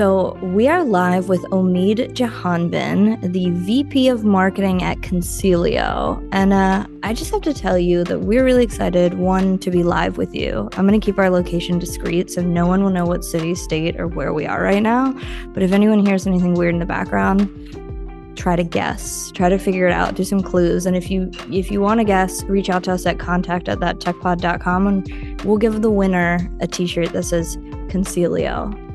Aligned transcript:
So, 0.00 0.38
we 0.42 0.66
are 0.66 0.82
live 0.82 1.28
with 1.28 1.42
Omid 1.50 2.14
Jahanbin, 2.14 3.34
the 3.34 3.50
VP 3.50 4.08
of 4.08 4.24
Marketing 4.24 4.82
at 4.82 5.02
Consilio. 5.02 6.26
And 6.32 6.54
uh, 6.54 6.86
I 7.02 7.12
just 7.12 7.30
have 7.32 7.42
to 7.42 7.52
tell 7.52 7.78
you 7.78 8.04
that 8.04 8.20
we're 8.20 8.42
really 8.42 8.64
excited, 8.64 9.18
one, 9.18 9.58
to 9.58 9.70
be 9.70 9.82
live 9.82 10.16
with 10.16 10.34
you. 10.34 10.70
I'm 10.72 10.88
going 10.88 10.98
to 10.98 11.04
keep 11.04 11.18
our 11.18 11.28
location 11.28 11.78
discreet 11.78 12.30
so 12.30 12.40
no 12.40 12.66
one 12.66 12.82
will 12.82 12.88
know 12.88 13.04
what 13.04 13.26
city, 13.26 13.54
state, 13.54 14.00
or 14.00 14.06
where 14.06 14.32
we 14.32 14.46
are 14.46 14.62
right 14.62 14.82
now. 14.82 15.12
But 15.48 15.62
if 15.62 15.70
anyone 15.70 16.06
hears 16.06 16.26
anything 16.26 16.54
weird 16.54 16.72
in 16.72 16.80
the 16.80 16.86
background, 16.86 17.54
try 18.36 18.56
to 18.56 18.64
guess 18.64 19.30
try 19.32 19.50
to 19.50 19.58
figure 19.58 19.86
it 19.86 19.92
out 19.92 20.14
do 20.14 20.24
some 20.24 20.40
clues 20.40 20.86
and 20.86 20.96
if 20.96 21.10
you 21.10 21.30
if 21.50 21.70
you 21.70 21.78
want 21.78 21.98
to 21.98 22.04
guess 22.04 22.42
reach 22.44 22.70
out 22.70 22.82
to 22.82 22.90
us 22.90 23.04
at 23.04 23.18
contact 23.18 23.68
at 23.68 23.80
that 23.80 23.98
techpod.com 23.98 24.86
and 24.86 25.42
we'll 25.42 25.58
give 25.58 25.82
the 25.82 25.90
winner 25.90 26.50
a 26.60 26.66
t-shirt 26.66 27.12
that 27.12 27.24
says 27.24 27.58
Consilio 27.88 28.89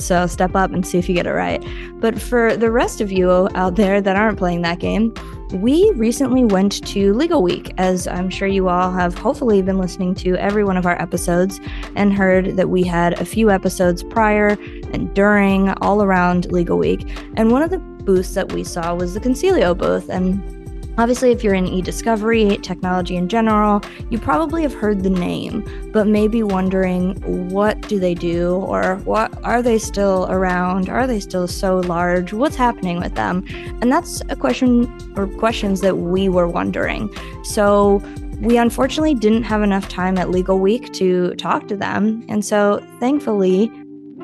so 0.00 0.26
step 0.26 0.54
up 0.54 0.72
and 0.72 0.86
see 0.86 0.98
if 0.98 1.08
you 1.08 1.14
get 1.14 1.26
it 1.26 1.32
right. 1.32 1.64
But 2.00 2.20
for 2.20 2.56
the 2.56 2.70
rest 2.70 3.00
of 3.00 3.10
you 3.10 3.48
out 3.54 3.76
there 3.76 4.00
that 4.00 4.16
aren't 4.16 4.38
playing 4.38 4.62
that 4.62 4.78
game, 4.78 5.14
we 5.52 5.90
recently 5.92 6.44
went 6.44 6.84
to 6.86 7.12
Legal 7.14 7.42
Week, 7.42 7.72
as 7.78 8.08
I'm 8.08 8.28
sure 8.28 8.48
you 8.48 8.68
all 8.68 8.90
have 8.90 9.16
hopefully 9.16 9.62
been 9.62 9.78
listening 9.78 10.14
to 10.16 10.36
every 10.36 10.64
one 10.64 10.76
of 10.76 10.86
our 10.86 11.00
episodes 11.00 11.60
and 11.94 12.12
heard 12.12 12.56
that 12.56 12.70
we 12.70 12.82
had 12.82 13.20
a 13.20 13.24
few 13.24 13.50
episodes 13.50 14.02
prior 14.02 14.56
and 14.92 15.14
during 15.14 15.70
all 15.80 16.02
around 16.02 16.50
Legal 16.50 16.78
Week. 16.78 17.06
And 17.36 17.52
one 17.52 17.62
of 17.62 17.70
the 17.70 17.78
booths 17.78 18.34
that 18.34 18.52
we 18.52 18.64
saw 18.64 18.94
was 18.94 19.14
the 19.14 19.20
Consilio 19.20 19.76
booth. 19.76 20.08
And 20.08 20.63
Obviously, 20.96 21.32
if 21.32 21.42
you're 21.42 21.54
in 21.54 21.66
e 21.66 21.82
discovery, 21.82 22.56
technology 22.58 23.16
in 23.16 23.28
general, 23.28 23.82
you 24.10 24.18
probably 24.18 24.62
have 24.62 24.72
heard 24.72 25.02
the 25.02 25.10
name, 25.10 25.64
but 25.92 26.06
maybe 26.06 26.42
wondering 26.42 27.14
what 27.50 27.80
do 27.88 27.98
they 27.98 28.14
do 28.14 28.56
or 28.56 28.96
what 29.04 29.32
are 29.44 29.60
they 29.60 29.78
still 29.78 30.26
around? 30.30 30.88
Are 30.88 31.06
they 31.06 31.18
still 31.18 31.48
so 31.48 31.80
large? 31.80 32.32
What's 32.32 32.54
happening 32.54 33.00
with 33.00 33.16
them? 33.16 33.44
And 33.82 33.90
that's 33.90 34.22
a 34.28 34.36
question 34.36 34.88
or 35.16 35.26
questions 35.26 35.80
that 35.80 35.98
we 35.98 36.28
were 36.28 36.46
wondering. 36.46 37.12
So, 37.42 38.02
we 38.40 38.56
unfortunately 38.56 39.14
didn't 39.14 39.44
have 39.44 39.62
enough 39.62 39.88
time 39.88 40.18
at 40.18 40.30
Legal 40.30 40.58
Week 40.58 40.92
to 40.94 41.34
talk 41.36 41.66
to 41.68 41.76
them. 41.76 42.24
And 42.28 42.44
so, 42.44 42.84
thankfully, 43.00 43.70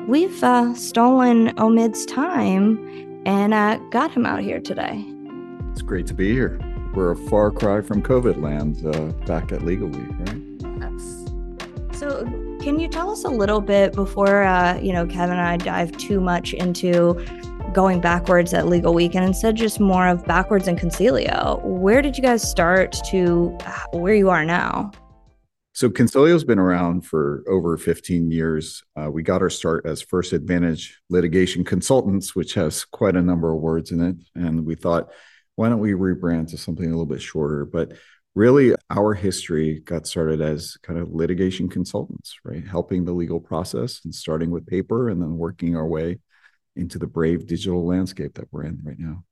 we've 0.07 0.43
uh, 0.43 0.73
stolen 0.75 1.53
Omid's 1.57 2.05
time 2.05 2.77
and 3.25 3.53
uh, 3.53 3.77
got 3.89 4.11
him 4.11 4.25
out 4.25 4.41
here 4.41 4.59
today. 4.59 5.10
Great 5.91 6.07
to 6.07 6.13
be 6.13 6.31
here. 6.31 6.57
We're 6.93 7.11
a 7.11 7.17
far 7.17 7.51
cry 7.51 7.81
from 7.81 8.01
COVID 8.01 8.41
land 8.41 8.77
uh, 8.95 9.11
back 9.25 9.51
at 9.51 9.63
Legal 9.63 9.89
Week, 9.89 10.07
right? 10.19 10.41
Yes. 10.79 11.99
So, 11.99 12.23
can 12.61 12.79
you 12.79 12.87
tell 12.87 13.11
us 13.11 13.25
a 13.25 13.29
little 13.29 13.59
bit 13.59 13.91
before, 13.91 14.43
uh, 14.43 14.79
you 14.79 14.93
know, 14.93 15.05
Kevin 15.05 15.31
and 15.37 15.41
I 15.41 15.57
dive 15.57 15.91
too 15.97 16.21
much 16.21 16.53
into 16.53 17.15
going 17.73 17.99
backwards 17.99 18.53
at 18.53 18.67
Legal 18.67 18.93
Week 18.93 19.15
and 19.15 19.25
instead 19.25 19.57
just 19.57 19.81
more 19.81 20.07
of 20.07 20.25
backwards 20.25 20.69
in 20.69 20.77
Consilio? 20.77 21.61
Where 21.61 22.01
did 22.01 22.15
you 22.15 22.23
guys 22.23 22.49
start 22.49 22.95
to 23.09 23.49
where 23.91 24.15
you 24.15 24.29
are 24.29 24.45
now? 24.45 24.91
So 25.73 25.89
Consilio's 25.89 26.45
been 26.45 26.59
around 26.59 27.05
for 27.05 27.43
over 27.49 27.75
15 27.75 28.31
years. 28.31 28.81
Uh, 28.95 29.11
we 29.11 29.23
got 29.23 29.41
our 29.41 29.49
start 29.49 29.85
as 29.85 30.01
First 30.01 30.31
Advantage 30.31 31.01
Litigation 31.09 31.65
Consultants, 31.65 32.33
which 32.33 32.53
has 32.53 32.85
quite 32.85 33.17
a 33.17 33.21
number 33.21 33.51
of 33.51 33.59
words 33.59 33.91
in 33.91 34.01
it. 34.01 34.15
And 34.35 34.65
we 34.65 34.75
thought, 34.75 35.09
why 35.61 35.69
don't 35.69 35.77
we 35.77 35.91
rebrand 35.91 36.49
to 36.49 36.57
something 36.57 36.87
a 36.87 36.89
little 36.89 37.05
bit 37.05 37.21
shorter? 37.21 37.65
But 37.65 37.91
really, 38.33 38.73
our 38.89 39.13
history 39.13 39.79
got 39.79 40.07
started 40.07 40.41
as 40.41 40.75
kind 40.81 40.97
of 40.97 41.11
litigation 41.11 41.69
consultants, 41.69 42.35
right? 42.43 42.67
Helping 42.67 43.05
the 43.05 43.13
legal 43.13 43.39
process 43.39 44.01
and 44.03 44.13
starting 44.13 44.49
with 44.49 44.65
paper 44.65 45.09
and 45.09 45.21
then 45.21 45.37
working 45.37 45.75
our 45.77 45.85
way 45.85 46.17
into 46.75 46.97
the 46.97 47.05
brave 47.05 47.45
digital 47.45 47.85
landscape 47.85 48.33
that 48.33 48.47
we're 48.51 48.63
in 48.63 48.79
right 48.83 48.97
now. 48.97 49.23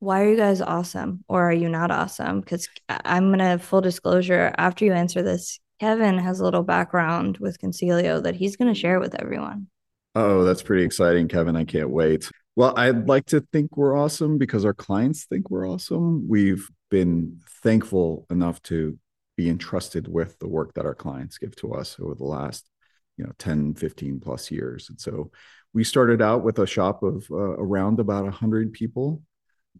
Why 0.00 0.20
are 0.20 0.28
you 0.28 0.36
guys 0.36 0.60
awesome 0.60 1.24
or 1.28 1.48
are 1.48 1.52
you 1.52 1.70
not 1.70 1.90
awesome? 1.90 2.40
Because 2.40 2.68
I'm 2.90 3.28
going 3.28 3.38
to 3.38 3.56
full 3.56 3.80
disclosure 3.80 4.52
after 4.58 4.84
you 4.84 4.92
answer 4.92 5.22
this, 5.22 5.60
Kevin 5.80 6.18
has 6.18 6.40
a 6.40 6.44
little 6.44 6.62
background 6.62 7.38
with 7.38 7.58
Consilio 7.58 8.22
that 8.24 8.36
he's 8.36 8.56
going 8.56 8.68
to 8.68 8.78
share 8.78 9.00
with 9.00 9.14
everyone. 9.14 9.68
Oh, 10.14 10.42
that's 10.44 10.62
pretty 10.62 10.82
exciting, 10.82 11.28
Kevin. 11.28 11.56
I 11.56 11.64
can't 11.64 11.90
wait. 11.90 12.28
Well, 12.56 12.74
I'd 12.76 13.08
like 13.08 13.26
to 13.26 13.40
think 13.52 13.76
we're 13.76 13.96
awesome 13.96 14.38
because 14.38 14.64
our 14.64 14.74
clients 14.74 15.24
think 15.24 15.50
we're 15.50 15.68
awesome. 15.68 16.28
We've 16.28 16.68
been 16.90 17.38
thankful 17.62 18.26
enough 18.28 18.60
to 18.64 18.98
be 19.36 19.48
entrusted 19.48 20.08
with 20.08 20.38
the 20.40 20.48
work 20.48 20.74
that 20.74 20.84
our 20.84 20.94
clients 20.94 21.38
give 21.38 21.54
to 21.56 21.74
us 21.74 21.96
over 22.00 22.14
the 22.14 22.24
last, 22.24 22.68
you 23.16 23.24
know, 23.24 23.32
10, 23.38 23.74
15 23.74 24.18
plus 24.20 24.50
years. 24.50 24.88
And 24.90 25.00
so 25.00 25.30
we 25.72 25.84
started 25.84 26.20
out 26.20 26.42
with 26.42 26.58
a 26.58 26.66
shop 26.66 27.04
of 27.04 27.26
uh, 27.30 27.36
around 27.36 28.00
about 28.00 28.24
100 28.24 28.72
people 28.72 29.22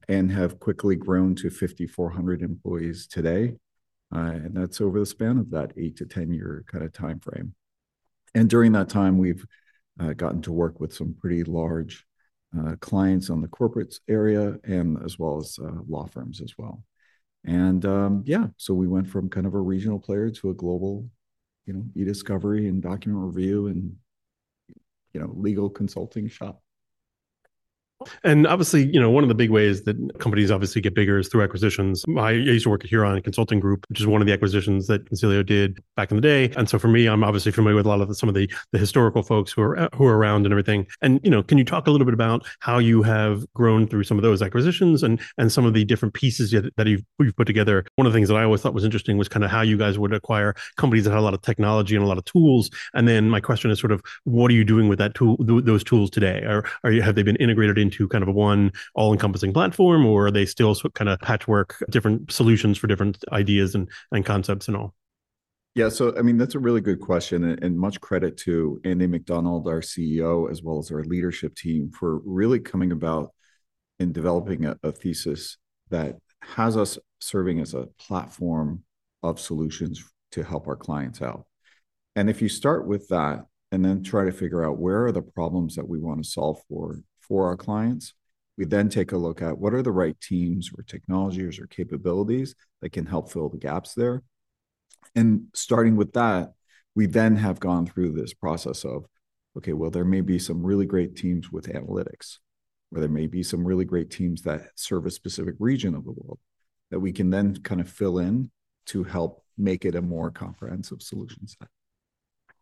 and 0.08 0.30
have 0.30 0.60
quickly 0.60 0.94
grown 0.94 1.34
to 1.34 1.50
5,400 1.50 2.42
employees 2.42 3.08
today. 3.08 3.56
Uh, 4.14 4.18
and 4.18 4.56
that's 4.56 4.80
over 4.80 5.00
the 5.00 5.06
span 5.06 5.38
of 5.38 5.50
that 5.50 5.72
eight 5.76 5.96
to 5.96 6.06
10 6.06 6.32
year 6.32 6.64
kind 6.70 6.84
of 6.84 6.92
time 6.92 7.18
frame. 7.18 7.54
And 8.34 8.48
during 8.48 8.72
that 8.72 8.88
time, 8.88 9.18
we've 9.18 9.44
uh, 9.98 10.12
gotten 10.12 10.42
to 10.42 10.52
work 10.52 10.80
with 10.80 10.92
some 10.94 11.14
pretty 11.20 11.44
large 11.44 12.06
uh, 12.58 12.74
clients 12.80 13.30
on 13.30 13.40
the 13.40 13.48
corporate 13.48 13.94
area 14.08 14.56
and 14.64 14.98
as 15.04 15.18
well 15.18 15.38
as 15.38 15.58
uh, 15.62 15.70
law 15.88 16.06
firms 16.06 16.40
as 16.40 16.54
well. 16.58 16.82
And 17.44 17.84
um, 17.86 18.22
yeah, 18.26 18.48
so 18.56 18.74
we 18.74 18.86
went 18.86 19.08
from 19.08 19.30
kind 19.30 19.46
of 19.46 19.54
a 19.54 19.60
regional 19.60 19.98
player 19.98 20.30
to 20.30 20.50
a 20.50 20.54
global, 20.54 21.08
you 21.66 21.72
know, 21.72 21.84
e-discovery 21.94 22.68
and 22.68 22.82
document 22.82 23.24
review 23.24 23.68
and 23.68 23.96
you 25.12 25.20
know 25.20 25.32
legal 25.34 25.70
consulting 25.70 26.28
shop. 26.28 26.62
And 28.24 28.46
obviously, 28.46 28.90
you 28.92 29.00
know, 29.00 29.10
one 29.10 29.24
of 29.24 29.28
the 29.28 29.34
big 29.34 29.50
ways 29.50 29.82
that 29.82 29.96
companies 30.18 30.50
obviously 30.50 30.80
get 30.80 30.94
bigger 30.94 31.18
is 31.18 31.28
through 31.28 31.42
acquisitions. 31.42 32.04
I 32.16 32.32
used 32.32 32.64
to 32.64 32.70
work 32.70 32.84
at 32.84 32.90
Huron 32.90 33.20
Consulting 33.22 33.60
Group, 33.60 33.86
which 33.88 34.00
is 34.00 34.06
one 34.06 34.20
of 34.20 34.26
the 34.26 34.32
acquisitions 34.32 34.86
that 34.86 35.08
Consilio 35.10 35.44
did 35.44 35.82
back 35.96 36.10
in 36.10 36.16
the 36.16 36.20
day. 36.22 36.50
And 36.56 36.68
so 36.68 36.78
for 36.78 36.88
me, 36.88 37.06
I'm 37.06 37.22
obviously 37.24 37.52
familiar 37.52 37.76
with 37.76 37.86
a 37.86 37.88
lot 37.88 38.00
of 38.00 38.08
the, 38.08 38.14
some 38.14 38.28
of 38.28 38.34
the, 38.34 38.50
the 38.72 38.78
historical 38.78 39.22
folks 39.22 39.52
who 39.52 39.62
are 39.62 39.88
who 39.94 40.06
are 40.06 40.16
around 40.16 40.46
and 40.46 40.52
everything. 40.52 40.86
And 41.02 41.20
you 41.22 41.30
know, 41.30 41.42
can 41.42 41.58
you 41.58 41.64
talk 41.64 41.86
a 41.86 41.90
little 41.90 42.04
bit 42.04 42.14
about 42.14 42.46
how 42.60 42.78
you 42.78 43.02
have 43.02 43.44
grown 43.52 43.86
through 43.86 44.04
some 44.04 44.16
of 44.16 44.22
those 44.22 44.42
acquisitions 44.42 45.02
and 45.02 45.20
and 45.36 45.52
some 45.52 45.66
of 45.66 45.74
the 45.74 45.84
different 45.84 46.14
pieces 46.14 46.50
that 46.52 46.86
you've, 46.86 47.04
you've 47.18 47.36
put 47.36 47.46
together? 47.46 47.84
One 47.96 48.06
of 48.06 48.12
the 48.12 48.16
things 48.16 48.28
that 48.28 48.36
I 48.36 48.44
always 48.44 48.62
thought 48.62 48.74
was 48.74 48.84
interesting 48.84 49.18
was 49.18 49.28
kind 49.28 49.44
of 49.44 49.50
how 49.50 49.60
you 49.62 49.76
guys 49.76 49.98
would 49.98 50.12
acquire 50.12 50.54
companies 50.76 51.04
that 51.04 51.10
had 51.10 51.18
a 51.18 51.22
lot 51.22 51.34
of 51.34 51.42
technology 51.42 51.96
and 51.96 52.04
a 52.04 52.08
lot 52.08 52.18
of 52.18 52.24
tools. 52.24 52.70
And 52.94 53.06
then 53.06 53.28
my 53.28 53.40
question 53.40 53.70
is 53.70 53.78
sort 53.78 53.92
of, 53.92 54.00
what 54.24 54.50
are 54.50 54.54
you 54.54 54.64
doing 54.64 54.88
with 54.88 54.98
that 54.98 55.14
tool, 55.14 55.36
those 55.40 55.84
tools 55.84 56.10
today? 56.10 56.42
Or 56.44 56.64
are 56.84 56.92
you 56.92 57.02
have 57.02 57.14
they 57.14 57.22
been 57.22 57.36
integrated 57.36 57.78
into 57.78 57.89
kind 57.90 58.22
of 58.22 58.28
a 58.28 58.32
one 58.32 58.72
all 58.94 59.12
encompassing 59.12 59.52
platform, 59.52 60.06
or 60.06 60.26
are 60.26 60.30
they 60.30 60.46
still 60.46 60.74
kind 60.94 61.08
of 61.08 61.18
patchwork 61.20 61.82
different 61.90 62.30
solutions 62.32 62.78
for 62.78 62.86
different 62.86 63.22
ideas 63.32 63.74
and, 63.74 63.88
and 64.12 64.24
concepts 64.24 64.68
and 64.68 64.76
all? 64.76 64.94
Yeah, 65.74 65.88
so 65.88 66.16
I 66.18 66.22
mean 66.22 66.36
that's 66.36 66.56
a 66.56 66.58
really 66.58 66.80
good 66.80 67.00
question, 67.00 67.44
and, 67.44 67.78
much 67.78 68.00
credit 68.00 68.36
to 68.38 68.80
Andy 68.84 69.06
McDonald, 69.06 69.68
our 69.68 69.80
CEO, 69.80 70.50
as 70.50 70.62
well 70.62 70.78
as 70.78 70.90
our 70.90 71.04
leadership 71.04 71.54
team 71.54 71.90
for 71.92 72.18
really 72.24 72.58
coming 72.58 72.90
about 72.90 73.32
and 74.00 74.12
developing 74.12 74.64
a, 74.64 74.76
a 74.82 74.90
thesis 74.90 75.58
that 75.90 76.16
has 76.42 76.76
us 76.76 76.98
serving 77.20 77.60
as 77.60 77.74
a 77.74 77.86
platform 77.98 78.82
of 79.22 79.38
solutions 79.38 80.04
to 80.32 80.42
help 80.42 80.66
our 80.66 80.76
clients 80.76 81.22
out. 81.22 81.44
And 82.16 82.28
if 82.28 82.42
you 82.42 82.48
start 82.48 82.86
with 82.86 83.08
that 83.08 83.44
and 83.72 83.84
then 83.84 84.02
try 84.02 84.24
to 84.24 84.32
figure 84.32 84.64
out 84.64 84.78
where 84.78 85.06
are 85.06 85.12
the 85.12 85.22
problems 85.22 85.76
that 85.76 85.88
we 85.88 85.98
want 85.98 86.22
to 86.22 86.28
solve 86.28 86.60
for 86.68 87.00
for 87.30 87.46
our 87.46 87.56
clients, 87.56 88.12
we 88.58 88.64
then 88.64 88.88
take 88.88 89.12
a 89.12 89.16
look 89.16 89.40
at 89.40 89.56
what 89.56 89.72
are 89.72 89.82
the 89.82 89.92
right 89.92 90.20
teams 90.20 90.70
or 90.76 90.82
technologies 90.82 91.60
or 91.60 91.66
capabilities 91.68 92.56
that 92.82 92.90
can 92.90 93.06
help 93.06 93.32
fill 93.32 93.48
the 93.48 93.56
gaps 93.56 93.94
there. 93.94 94.24
And 95.14 95.44
starting 95.54 95.94
with 95.94 96.12
that, 96.14 96.54
we 96.96 97.06
then 97.06 97.36
have 97.36 97.60
gone 97.60 97.86
through 97.86 98.12
this 98.12 98.34
process 98.34 98.84
of, 98.84 99.06
okay, 99.56 99.74
well, 99.74 99.90
there 99.90 100.04
may 100.04 100.22
be 100.22 100.40
some 100.40 100.66
really 100.66 100.86
great 100.86 101.14
teams 101.14 101.52
with 101.52 101.72
analytics, 101.72 102.38
or 102.92 102.98
there 102.98 103.08
may 103.08 103.28
be 103.28 103.44
some 103.44 103.64
really 103.64 103.84
great 103.84 104.10
teams 104.10 104.42
that 104.42 104.62
serve 104.74 105.06
a 105.06 105.10
specific 105.10 105.54
region 105.60 105.94
of 105.94 106.04
the 106.04 106.10
world 106.12 106.40
that 106.90 106.98
we 106.98 107.12
can 107.12 107.30
then 107.30 107.56
kind 107.62 107.80
of 107.80 107.88
fill 107.88 108.18
in 108.18 108.50
to 108.86 109.04
help 109.04 109.44
make 109.56 109.84
it 109.84 109.94
a 109.94 110.02
more 110.02 110.32
comprehensive 110.32 111.00
solution 111.00 111.46
set. 111.46 111.68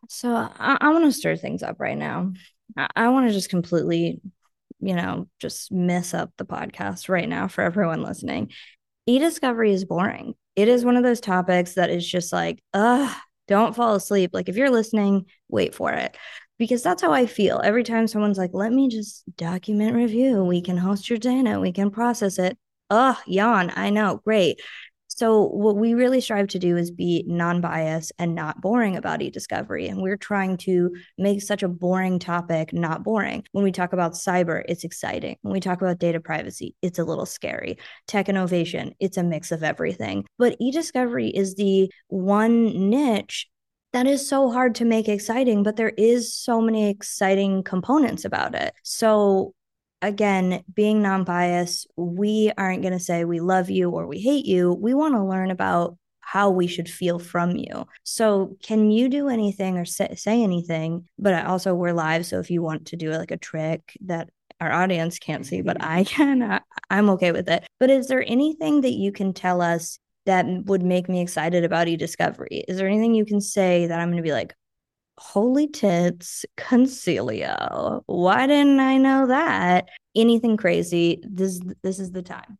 So 0.07 0.31
I, 0.31 0.77
I 0.79 0.89
want 0.91 1.05
to 1.05 1.11
stir 1.11 1.35
things 1.37 1.63
up 1.63 1.79
right 1.79 1.97
now. 1.97 2.33
I, 2.77 2.87
I 2.95 3.09
want 3.09 3.27
to 3.27 3.33
just 3.33 3.49
completely 3.49 4.21
you 4.79 4.95
know, 4.95 5.27
just 5.39 5.71
mess 5.71 6.13
up 6.13 6.31
the 6.37 6.45
podcast 6.45 7.09
right 7.09 7.27
now 7.27 7.47
for 7.47 7.63
everyone 7.63 8.03
listening. 8.03 8.51
E 9.05 9.19
discovery 9.19 9.71
is 9.71 9.85
boring. 9.85 10.35
It 10.55 10.67
is 10.67 10.85
one 10.85 10.97
of 10.97 11.03
those 11.03 11.21
topics 11.21 11.75
that 11.75 11.89
is 11.89 12.07
just 12.07 12.31
like, 12.33 12.61
ugh, 12.73 13.15
don't 13.47 13.75
fall 13.75 13.95
asleep. 13.95 14.31
Like, 14.33 14.49
if 14.49 14.55
you're 14.55 14.69
listening, 14.69 15.25
wait 15.47 15.73
for 15.73 15.91
it. 15.91 16.15
Because 16.57 16.83
that's 16.83 17.01
how 17.01 17.13
I 17.13 17.25
feel 17.25 17.61
every 17.63 17.83
time 17.83 18.07
someone's 18.07 18.37
like, 18.37 18.51
let 18.53 18.71
me 18.71 18.89
just 18.89 19.23
document 19.37 19.95
review. 19.95 20.43
We 20.43 20.61
can 20.61 20.77
host 20.77 21.09
your 21.09 21.17
data, 21.17 21.59
we 21.59 21.71
can 21.71 21.89
process 21.89 22.37
it. 22.37 22.57
Ugh, 22.89 23.17
yawn. 23.27 23.71
I 23.75 23.91
know. 23.91 24.19
Great. 24.23 24.61
So, 25.19 25.47
what 25.47 25.75
we 25.75 25.95
really 25.95 26.21
strive 26.21 26.47
to 26.47 26.59
do 26.59 26.77
is 26.77 26.91
be 26.91 27.25
non 27.27 27.59
biased 27.59 28.13
and 28.17 28.35
not 28.35 28.61
boring 28.61 28.95
about 28.95 29.21
e 29.21 29.29
discovery. 29.29 29.89
And 29.89 30.01
we're 30.01 30.15
trying 30.15 30.55
to 30.59 30.95
make 31.17 31.41
such 31.41 31.61
a 31.61 31.67
boring 31.67 32.19
topic 32.19 32.71
not 32.71 33.03
boring. 33.03 33.43
When 33.51 33.65
we 33.65 33.73
talk 33.73 33.91
about 33.91 34.13
cyber, 34.13 34.63
it's 34.69 34.85
exciting. 34.85 35.35
When 35.41 35.51
we 35.51 35.59
talk 35.59 35.81
about 35.81 35.99
data 35.99 36.21
privacy, 36.21 36.73
it's 36.81 36.99
a 36.99 37.03
little 37.03 37.25
scary. 37.25 37.79
Tech 38.07 38.29
innovation, 38.29 38.93
it's 39.01 39.17
a 39.17 39.23
mix 39.23 39.51
of 39.51 39.61
everything. 39.61 40.23
But 40.37 40.55
e 40.57 40.71
discovery 40.71 41.27
is 41.27 41.55
the 41.55 41.91
one 42.07 42.89
niche 42.89 43.45
that 43.91 44.07
is 44.07 44.25
so 44.25 44.49
hard 44.49 44.75
to 44.75 44.85
make 44.85 45.09
exciting, 45.09 45.63
but 45.63 45.75
there 45.75 45.91
is 45.97 46.33
so 46.33 46.61
many 46.61 46.89
exciting 46.89 47.63
components 47.63 48.23
about 48.23 48.55
it. 48.55 48.73
So 48.83 49.53
again, 50.01 50.63
being 50.73 51.01
non-biased, 51.01 51.87
we 51.95 52.51
aren't 52.57 52.81
going 52.81 52.93
to 52.93 52.99
say 52.99 53.25
we 53.25 53.39
love 53.39 53.69
you 53.69 53.89
or 53.89 54.07
we 54.07 54.19
hate 54.19 54.45
you. 54.45 54.73
We 54.73 54.93
want 54.93 55.15
to 55.15 55.23
learn 55.23 55.51
about 55.51 55.97
how 56.21 56.51
we 56.51 56.67
should 56.67 56.89
feel 56.89 57.17
from 57.17 57.55
you. 57.55 57.87
So, 58.03 58.55
can 58.61 58.91
you 58.91 59.09
do 59.09 59.29
anything 59.29 59.77
or 59.77 59.85
say, 59.85 60.13
say 60.15 60.43
anything? 60.43 61.07
But 61.17 61.45
also, 61.45 61.73
we're 61.73 61.93
live. 61.93 62.25
So, 62.25 62.39
if 62.39 62.51
you 62.51 62.61
want 62.61 62.87
to 62.87 62.95
do 62.95 63.11
like 63.11 63.31
a 63.31 63.37
trick 63.37 63.97
that 64.01 64.29
our 64.61 64.71
audience 64.71 65.17
can't 65.17 65.45
see, 65.45 65.61
but 65.61 65.77
I 65.83 66.03
can, 66.05 66.61
I'm 66.89 67.09
okay 67.11 67.31
with 67.31 67.49
it. 67.49 67.65
But 67.79 67.89
is 67.89 68.07
there 68.07 68.23
anything 68.25 68.81
that 68.81 68.93
you 68.93 69.11
can 69.11 69.33
tell 69.33 69.61
us 69.61 69.97
that 70.25 70.45
would 70.65 70.83
make 70.83 71.09
me 71.09 71.21
excited 71.21 71.63
about 71.63 71.87
e-discovery? 71.87 72.63
Is 72.67 72.77
there 72.77 72.87
anything 72.87 73.15
you 73.15 73.25
can 73.25 73.41
say 73.41 73.87
that 73.87 73.99
I'm 73.99 74.09
going 74.09 74.17
to 74.17 74.23
be 74.23 74.31
like, 74.31 74.53
holy 75.19 75.67
tits, 75.67 76.45
Consilio. 76.57 78.01
Why 78.05 78.47
didn't 78.47 78.79
I 78.79 78.97
know 78.97 79.27
that? 79.27 79.89
Anything 80.15 80.57
crazy? 80.57 81.21
This 81.23 81.61
this 81.83 81.99
is 81.99 82.11
the 82.11 82.23
time. 82.23 82.57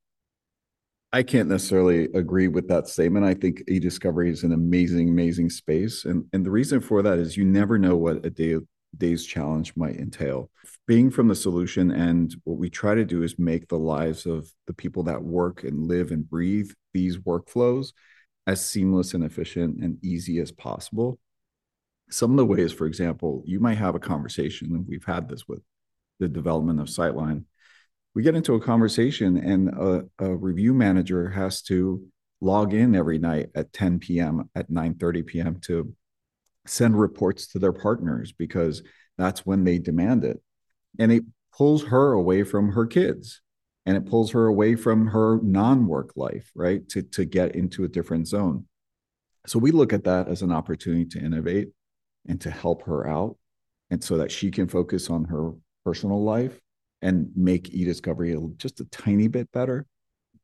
I 1.11 1.23
can't 1.23 1.50
necessarily 1.50 2.03
agree 2.13 2.47
with 2.47 2.67
that 2.67 2.88
statement. 2.88 3.25
I 3.25 3.33
think 3.33 3.63
e-discovery 3.67 4.29
is 4.29 4.44
an 4.44 4.51
amazing, 4.51 5.09
amazing 5.09 5.50
space. 5.50 6.06
And 6.06 6.25
and 6.33 6.45
the 6.45 6.51
reason 6.51 6.81
for 6.81 7.01
that 7.01 7.17
is 7.17 7.38
you 7.38 7.45
never 7.45 7.79
know 7.79 7.95
what 7.95 8.25
a 8.25 8.29
day 8.29 8.57
day's 8.97 9.25
challenge 9.25 9.73
might 9.75 9.95
entail. 9.95 10.50
Being 10.88 11.12
from 11.12 11.27
the 11.27 11.35
solution 11.35 11.91
and 11.91 12.35
what 12.44 12.57
we 12.57 12.69
try 12.69 12.95
to 12.95 13.05
do 13.05 13.23
is 13.23 13.39
make 13.39 13.67
the 13.67 13.77
lives 13.77 14.25
of 14.25 14.51
the 14.67 14.73
people 14.73 15.03
that 15.03 15.23
work 15.23 15.63
and 15.63 15.88
live 15.88 16.12
and 16.12 16.27
breathe 16.27 16.71
these 16.94 17.17
workflows 17.17 17.94
as 18.47 18.67
seamless 18.67 19.13
and 19.13 19.23
efficient 19.23 19.83
and 19.83 20.03
easy 20.03 20.39
as 20.39 20.51
possible 20.51 21.19
some 22.09 22.31
of 22.31 22.38
the 22.38 22.45
ways, 22.45 22.71
for 22.71 22.88
example, 22.88 23.44
you 23.45 23.59
might 23.59 23.77
have 23.77 23.95
a 23.95 24.00
conversation, 24.00 24.75
and 24.75 24.88
we've 24.88 25.06
had 25.06 25.29
this 25.29 25.47
with 25.47 25.61
the 26.19 26.27
development 26.27 26.79
of 26.79 26.88
Sightline. 26.88 27.45
We 28.15 28.23
get 28.23 28.35
into 28.35 28.56
a 28.56 28.61
conversation, 28.61 29.38
and 29.38 29.69
a, 29.69 30.06
a 30.19 30.35
review 30.35 30.73
manager 30.73 31.29
has 31.29 31.61
to 31.63 32.03
log 32.41 32.73
in 32.73 32.95
every 32.95 33.19
night 33.19 33.50
at 33.56 33.73
10 33.73 34.00
p.m. 34.00 34.50
at 34.56 34.69
9:30 34.69 35.25
p.m. 35.25 35.59
to 35.61 35.94
send 36.65 37.00
reports 37.00 37.47
to 37.47 37.59
their 37.59 37.73
partners 37.73 38.31
because 38.31 38.83
that's 39.17 39.45
when 39.45 39.63
they 39.63 39.77
demand 39.77 40.23
it, 40.23 40.41
and 40.97 41.12
it 41.12 41.23
pulls 41.55 41.85
her 41.85 42.13
away 42.13 42.44
from 42.44 42.71
her 42.71 42.88
kids, 42.88 43.41
and 43.85 43.95
it 43.95 44.07
pulls 44.07 44.31
her 44.31 44.47
away 44.47 44.75
from 44.75 45.07
her 45.07 45.39
non-work 45.44 46.13
life, 46.15 46.51
right? 46.55 46.88
To 46.89 47.03
to 47.03 47.25
get 47.25 47.55
into 47.55 47.83
a 47.83 47.89
different 47.89 48.27
zone. 48.27 48.65
So 49.45 49.59
we 49.59 49.71
look 49.71 49.94
at 49.94 50.03
that 50.03 50.27
as 50.27 50.41
an 50.41 50.51
opportunity 50.51 51.05
to 51.05 51.19
innovate 51.19 51.69
and 52.27 52.39
to 52.42 52.51
help 52.51 52.83
her 52.83 53.07
out 53.07 53.38
and 53.89 54.04
so 54.04 54.18
that 54.18 54.31
she 54.31 54.51
can 54.51 54.68
focus 54.68 55.10
on 55.10 55.25
her 55.25 55.51
personal 55.83 56.24
life 56.24 56.60
and 57.01 57.30
make 57.36 57.74
e-discovery 57.74 58.36
just 58.57 58.80
a 58.80 58.86
tiny 58.86 59.27
bit 59.27 59.51
better. 59.51 59.86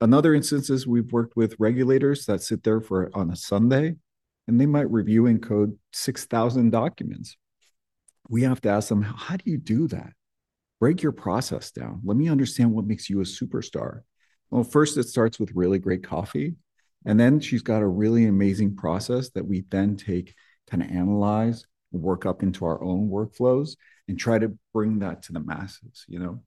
Another 0.02 0.34
instance 0.34 0.70
is 0.70 0.88
we've 0.88 1.12
worked 1.12 1.36
with 1.36 1.56
regulators 1.60 2.26
that 2.26 2.42
sit 2.42 2.64
there 2.64 2.82
for 2.82 3.10
on 3.14 3.32
a 3.32 3.36
sunday 3.36 3.96
and 4.48 4.60
they 4.60 4.66
might 4.66 4.92
review 4.92 5.26
and 5.26 5.42
code 5.42 5.78
6000 5.94 6.70
documents. 6.70 7.38
We 8.30 8.44
have 8.44 8.62
to 8.62 8.70
ask 8.70 8.90
them 8.90 9.02
how 9.02 9.38
do 9.38 9.50
you 9.50 9.58
do 9.58 9.88
that? 9.90 10.14
Break 10.80 11.02
your 11.02 11.12
process 11.12 11.72
down. 11.72 12.02
Let 12.04 12.18
me 12.18 12.30
understand 12.30 12.72
what 12.72 12.86
makes 12.86 13.10
you 13.10 13.22
a 13.22 13.24
superstar. 13.24 14.02
Well 14.50 14.64
first 14.64 14.98
it 14.98 15.08
starts 15.08 15.40
with 15.40 15.56
really 15.56 15.80
great 15.80 16.04
coffee 16.04 16.56
and 17.06 17.20
then 17.20 17.40
she's 17.40 17.62
got 17.62 17.82
a 17.82 17.88
really 17.88 18.26
amazing 18.26 18.76
process 18.76 19.30
that 19.32 19.46
we 19.46 19.66
then 19.70 19.96
take 19.96 20.34
kind 20.70 20.84
of 20.84 20.90
analyze, 20.90 21.66
work 21.92 22.26
up 22.26 22.44
into 22.44 22.66
our 22.66 22.82
own 22.84 23.10
workflows, 23.10 23.76
and 24.08 24.20
try 24.20 24.38
to 24.40 24.58
bring 24.74 25.00
that 25.00 25.24
to 25.24 25.34
the 25.34 25.40
masses, 25.40 26.06
you 26.08 26.20
know? 26.20 26.42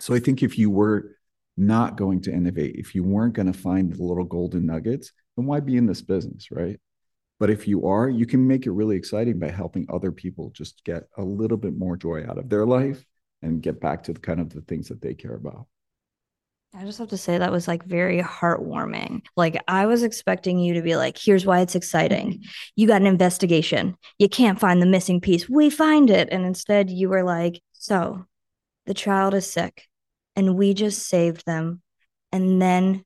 So 0.00 0.14
I 0.14 0.18
think 0.18 0.42
if 0.42 0.58
you 0.58 0.70
were 0.70 1.16
not 1.56 1.96
going 1.96 2.22
to 2.22 2.32
innovate, 2.32 2.76
if 2.76 2.94
you 2.94 3.04
weren't 3.04 3.34
going 3.34 3.52
to 3.52 3.58
find 3.58 3.92
the 3.92 4.02
little 4.02 4.24
golden 4.24 4.66
nuggets, 4.66 5.12
then 5.36 5.46
why 5.46 5.60
be 5.60 5.76
in 5.76 5.86
this 5.86 6.02
business, 6.02 6.50
right? 6.50 6.80
But 7.38 7.50
if 7.50 7.66
you 7.66 7.86
are, 7.86 8.08
you 8.08 8.26
can 8.26 8.46
make 8.46 8.66
it 8.66 8.72
really 8.72 8.96
exciting 8.96 9.38
by 9.38 9.50
helping 9.50 9.86
other 9.88 10.12
people 10.12 10.50
just 10.50 10.84
get 10.84 11.04
a 11.16 11.22
little 11.22 11.56
bit 11.56 11.76
more 11.76 11.96
joy 11.96 12.24
out 12.28 12.38
of 12.38 12.48
their 12.48 12.64
life 12.64 13.04
and 13.42 13.62
get 13.62 13.80
back 13.80 14.04
to 14.04 14.12
the 14.12 14.20
kind 14.20 14.40
of 14.40 14.50
the 14.50 14.60
things 14.62 14.88
that 14.88 15.02
they 15.02 15.14
care 15.14 15.34
about. 15.34 15.66
I 16.74 16.84
just 16.84 16.98
have 16.98 17.08
to 17.08 17.18
say 17.18 17.36
that 17.36 17.52
was 17.52 17.68
like 17.68 17.84
very 17.84 18.22
heartwarming. 18.22 19.22
Like 19.36 19.62
I 19.68 19.84
was 19.84 20.02
expecting 20.02 20.58
you 20.58 20.74
to 20.74 20.82
be 20.82 20.96
like, 20.96 21.18
here's 21.18 21.44
why 21.44 21.60
it's 21.60 21.74
exciting. 21.74 22.44
You 22.76 22.86
got 22.86 23.02
an 23.02 23.06
investigation. 23.06 23.96
You 24.18 24.28
can't 24.28 24.58
find 24.58 24.80
the 24.80 24.86
missing 24.86 25.20
piece. 25.20 25.48
We 25.48 25.68
find 25.68 26.08
it. 26.08 26.30
And 26.32 26.46
instead 26.46 26.88
you 26.88 27.10
were 27.10 27.24
like, 27.24 27.60
so 27.72 28.24
the 28.86 28.94
child 28.94 29.34
is 29.34 29.50
sick 29.50 29.86
and 30.34 30.56
we 30.56 30.72
just 30.72 31.06
saved 31.06 31.44
them. 31.44 31.82
And 32.32 32.60
then 32.60 33.04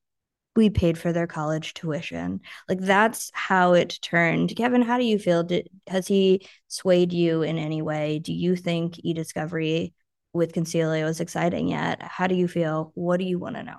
we 0.55 0.71
paid 0.71 0.97
for 0.97 1.13
their 1.13 1.27
college 1.27 1.75
tuition. 1.75 2.41
Like 2.69 2.81
that's 2.81 3.33
how 3.35 3.73
it 3.73 3.99
turned. 4.01 4.55
Kevin, 4.57 4.83
how 4.83 4.97
do 4.97 5.05
you 5.05 5.19
feel? 5.19 5.43
Did, 5.43 5.69
has 5.89 6.07
he 6.07 6.47
swayed 6.69 7.13
you 7.13 7.43
in 7.43 7.59
any 7.59 7.83
way? 7.83 8.21
Do 8.21 8.33
you 8.33 8.55
think 8.55 9.01
e-discovery 9.03 9.93
with 10.37 10.53
Consilio 10.53 11.09
is 11.09 11.21
exciting 11.21 11.69
yet. 11.69 12.03
How 12.03 12.27
do 12.27 12.35
you 12.35 12.49
feel? 12.49 12.93
What 12.95 13.19
do 13.19 13.25
you 13.25 13.39
want 13.39 13.57
to 13.57 13.63
know? 13.63 13.79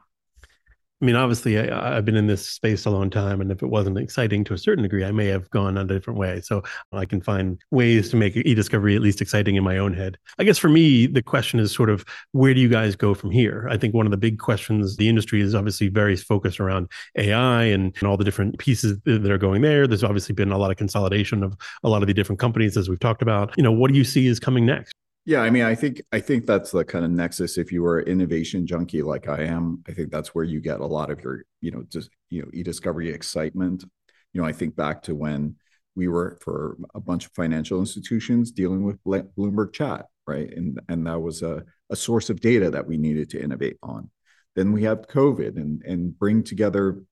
I 0.99 1.05
mean, 1.05 1.15
obviously, 1.15 1.59
I, 1.59 1.93
have 1.93 2.05
been 2.05 2.15
in 2.15 2.25
this 2.25 2.47
space 2.47 2.85
a 2.85 2.89
long 2.89 3.11
time, 3.11 3.39
and 3.39 3.51
if 3.51 3.61
it 3.61 3.67
wasn't 3.67 3.99
exciting 3.99 4.43
to 4.45 4.55
a 4.55 4.57
certain 4.57 4.81
degree, 4.81 5.05
I 5.05 5.11
may 5.11 5.27
have 5.27 5.47
gone 5.51 5.77
a 5.77 5.83
different 5.83 6.17
way. 6.17 6.41
So 6.41 6.63
I 6.91 7.05
can 7.05 7.21
find 7.21 7.61
ways 7.69 8.09
to 8.09 8.15
make 8.15 8.35
e-discovery 8.35 8.95
at 8.95 9.01
least 9.03 9.21
exciting 9.21 9.57
in 9.57 9.63
my 9.63 9.77
own 9.77 9.93
head. 9.93 10.17
I 10.39 10.43
guess 10.43 10.57
for 10.57 10.69
me, 10.69 11.05
the 11.05 11.21
question 11.21 11.59
is 11.59 11.71
sort 11.71 11.91
of 11.91 12.03
where 12.31 12.55
do 12.55 12.59
you 12.59 12.67
guys 12.67 12.95
go 12.95 13.13
from 13.13 13.29
here? 13.29 13.67
I 13.69 13.77
think 13.77 13.93
one 13.93 14.07
of 14.07 14.11
the 14.11 14.17
big 14.17 14.39
questions 14.39 14.97
the 14.97 15.07
industry 15.07 15.39
is 15.39 15.53
obviously 15.53 15.87
very 15.87 16.15
focused 16.15 16.59
around 16.59 16.89
AI 17.15 17.65
and, 17.65 17.95
and 17.99 18.07
all 18.07 18.17
the 18.17 18.25
different 18.25 18.57
pieces 18.57 18.99
that 19.05 19.29
are 19.29 19.37
going 19.37 19.61
there. 19.61 19.85
There's 19.85 20.03
obviously 20.03 20.33
been 20.33 20.51
a 20.51 20.57
lot 20.57 20.71
of 20.71 20.77
consolidation 20.77 21.43
of 21.43 21.55
a 21.83 21.89
lot 21.89 22.01
of 22.01 22.07
the 22.07 22.13
different 22.15 22.39
companies, 22.39 22.75
as 22.75 22.89
we've 22.89 22.99
talked 22.99 23.21
about. 23.21 23.55
You 23.55 23.61
know, 23.61 23.71
what 23.71 23.91
do 23.91 23.97
you 23.99 24.03
see 24.03 24.25
is 24.25 24.39
coming 24.39 24.65
next? 24.65 24.96
Yeah, 25.27 25.41
I 25.41 25.49
mean, 25.49 25.63
I 25.63 25.75
think 25.75 26.01
I 26.13 26.21
think 26.21 26.45
that's 26.45 26.71
the 26.71 26.85
kind 26.85 27.03
of 27.03 27.11
nexus. 27.11 27.57
If 27.57 27.73
you 27.73 27.85
are 27.85 27.99
an 27.99 28.07
innovation 28.07 28.65
junkie 28.65 29.01
like 29.01 29.27
I 29.27 29.41
am, 29.43 29.83
I 29.85 29.91
think 29.91 30.09
that's 30.09 30.33
where 30.33 30.45
you 30.45 30.61
get 30.61 30.79
a 30.79 30.85
lot 30.85 31.11
of 31.11 31.21
your, 31.21 31.43
you 31.59 31.69
know, 31.69 31.83
just 31.89 32.09
you 32.29 32.41
know, 32.43 32.47
e-discovery 32.53 33.09
excitement. 33.09 33.83
You 34.31 34.41
know, 34.41 34.47
I 34.47 34.53
think 34.53 34.77
back 34.77 35.03
to 35.03 35.15
when 35.15 35.57
we 35.95 36.07
were 36.07 36.37
for 36.41 36.77
a 36.95 37.01
bunch 37.01 37.25
of 37.25 37.33
financial 37.33 37.81
institutions 37.81 38.53
dealing 38.53 38.85
with 38.85 39.03
Bloomberg 39.03 39.73
Chat, 39.73 40.05
right? 40.25 40.49
And 40.49 40.79
and 40.87 41.05
that 41.07 41.19
was 41.19 41.41
a, 41.41 41.65
a 41.89 41.97
source 41.97 42.29
of 42.29 42.39
data 42.39 42.71
that 42.71 42.87
we 42.87 42.97
needed 42.97 43.29
to 43.31 43.43
innovate 43.43 43.75
on. 43.83 44.09
Then 44.55 44.71
we 44.71 44.83
have 44.83 45.09
COVID 45.09 45.57
and 45.57 45.83
and 45.83 46.17
bring 46.17 46.41
together, 46.41 47.03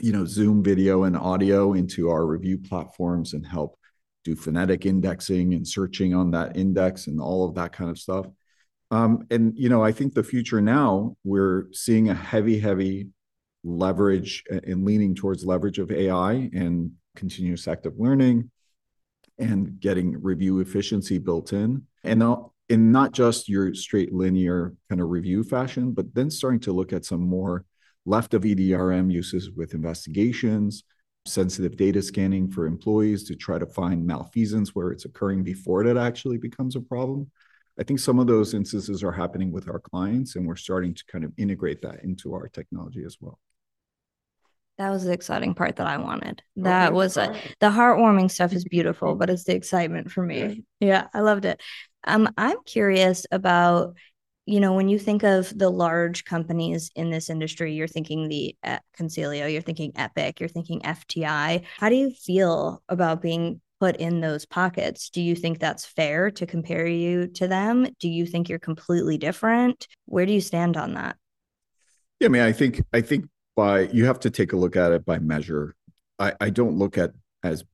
you 0.00 0.10
know, 0.10 0.24
Zoom 0.26 0.64
video 0.64 1.04
and 1.04 1.16
audio 1.16 1.74
into 1.74 2.10
our 2.10 2.26
review 2.26 2.58
platforms 2.58 3.34
and 3.34 3.46
help 3.46 3.78
do 4.26 4.36
phonetic 4.36 4.84
indexing 4.84 5.54
and 5.54 5.66
searching 5.66 6.14
on 6.14 6.32
that 6.32 6.56
index 6.56 7.06
and 7.06 7.20
all 7.20 7.48
of 7.48 7.54
that 7.54 7.72
kind 7.72 7.90
of 7.90 7.98
stuff. 7.98 8.26
Um, 8.90 9.26
and 9.30 9.52
you 9.56 9.68
know, 9.68 9.82
I 9.82 9.92
think 9.92 10.14
the 10.14 10.22
future 10.22 10.60
now 10.60 11.16
we're 11.24 11.66
seeing 11.72 12.08
a 12.08 12.14
heavy, 12.14 12.58
heavy 12.58 13.08
leverage 13.64 14.44
and 14.50 14.84
leaning 14.84 15.14
towards 15.14 15.44
leverage 15.44 15.78
of 15.78 15.90
AI 15.90 16.50
and 16.52 16.92
continuous 17.16 17.66
active 17.66 17.94
learning 17.98 18.50
and 19.38 19.80
getting 19.80 20.20
review 20.22 20.60
efficiency 20.60 21.18
built 21.18 21.52
in. 21.52 21.82
And 22.04 22.22
in 22.68 22.92
not 22.92 23.12
just 23.12 23.48
your 23.48 23.74
straight 23.74 24.12
linear 24.12 24.74
kind 24.88 25.00
of 25.00 25.08
review 25.08 25.44
fashion, 25.44 25.92
but 25.92 26.14
then 26.14 26.30
starting 26.30 26.60
to 26.60 26.72
look 26.72 26.92
at 26.92 27.04
some 27.04 27.20
more 27.20 27.64
left 28.04 28.34
of 28.34 28.42
EDRM 28.42 29.12
uses 29.12 29.50
with 29.50 29.74
investigations, 29.74 30.84
sensitive 31.26 31.76
data 31.76 32.02
scanning 32.02 32.48
for 32.48 32.66
employees 32.66 33.24
to 33.24 33.36
try 33.36 33.58
to 33.58 33.66
find 33.66 34.06
malfeasance 34.06 34.74
where 34.74 34.90
it's 34.90 35.04
occurring 35.04 35.42
before 35.42 35.84
it 35.84 35.96
actually 35.96 36.38
becomes 36.38 36.76
a 36.76 36.80
problem. 36.80 37.30
I 37.78 37.82
think 37.82 38.00
some 38.00 38.18
of 38.18 38.26
those 38.26 38.54
instances 38.54 39.02
are 39.04 39.12
happening 39.12 39.52
with 39.52 39.68
our 39.68 39.78
clients, 39.78 40.36
and 40.36 40.46
we're 40.46 40.56
starting 40.56 40.94
to 40.94 41.04
kind 41.06 41.24
of 41.24 41.32
integrate 41.36 41.82
that 41.82 42.04
into 42.04 42.32
our 42.34 42.48
technology 42.48 43.04
as 43.04 43.18
well. 43.20 43.38
That 44.78 44.90
was 44.90 45.04
the 45.04 45.12
exciting 45.12 45.54
part 45.54 45.76
that 45.76 45.86
I 45.86 45.96
wanted. 45.96 46.42
That 46.56 46.92
was 46.92 47.16
a, 47.16 47.34
the 47.60 47.70
heartwarming 47.70 48.30
stuff 48.30 48.52
is 48.52 48.64
beautiful, 48.64 49.14
but 49.14 49.30
it's 49.30 49.44
the 49.44 49.54
excitement 49.54 50.10
for 50.10 50.22
me. 50.22 50.64
Yeah, 50.80 51.06
I 51.14 51.20
loved 51.20 51.46
it. 51.46 51.62
Um, 52.04 52.28
I'm 52.36 52.58
curious 52.64 53.26
about 53.30 53.96
you 54.46 54.60
know, 54.60 54.72
when 54.72 54.88
you 54.88 54.98
think 54.98 55.24
of 55.24 55.56
the 55.58 55.68
large 55.68 56.24
companies 56.24 56.90
in 56.94 57.10
this 57.10 57.28
industry, 57.28 57.74
you're 57.74 57.88
thinking 57.88 58.28
the 58.28 58.56
uh, 58.62 58.78
Consilio, 58.98 59.52
you're 59.52 59.60
thinking 59.60 59.92
Epiq, 59.92 60.38
you're 60.38 60.48
thinking 60.48 60.80
FTI. 60.80 61.64
How 61.78 61.88
do 61.88 61.96
you 61.96 62.10
feel 62.10 62.80
about 62.88 63.20
being 63.20 63.60
put 63.80 63.96
in 63.96 64.20
those 64.20 64.46
pockets? 64.46 65.10
Do 65.10 65.20
you 65.20 65.34
think 65.34 65.58
that's 65.58 65.84
fair 65.84 66.30
to 66.30 66.46
compare 66.46 66.86
you 66.86 67.26
to 67.28 67.48
them? 67.48 67.88
Do 67.98 68.08
you 68.08 68.24
think 68.24 68.48
you're 68.48 68.60
completely 68.60 69.18
different? 69.18 69.88
Where 70.06 70.24
do 70.24 70.32
you 70.32 70.40
stand 70.40 70.76
on 70.76 70.94
that? 70.94 71.16
Yeah, 72.20 72.26
I 72.26 72.28
mean, 72.28 72.42
I 72.42 72.52
think 72.52 72.82
I 72.92 73.00
think 73.00 73.26
by 73.56 73.82
you 73.88 74.06
have 74.06 74.20
to 74.20 74.30
take 74.30 74.52
a 74.52 74.56
look 74.56 74.76
at 74.76 74.92
it 74.92 75.04
by 75.04 75.18
measure. 75.18 75.74
I, 76.18 76.34
I 76.40 76.50
don't 76.50 76.78
look 76.78 76.96
at 76.96 77.12
as 77.42 77.64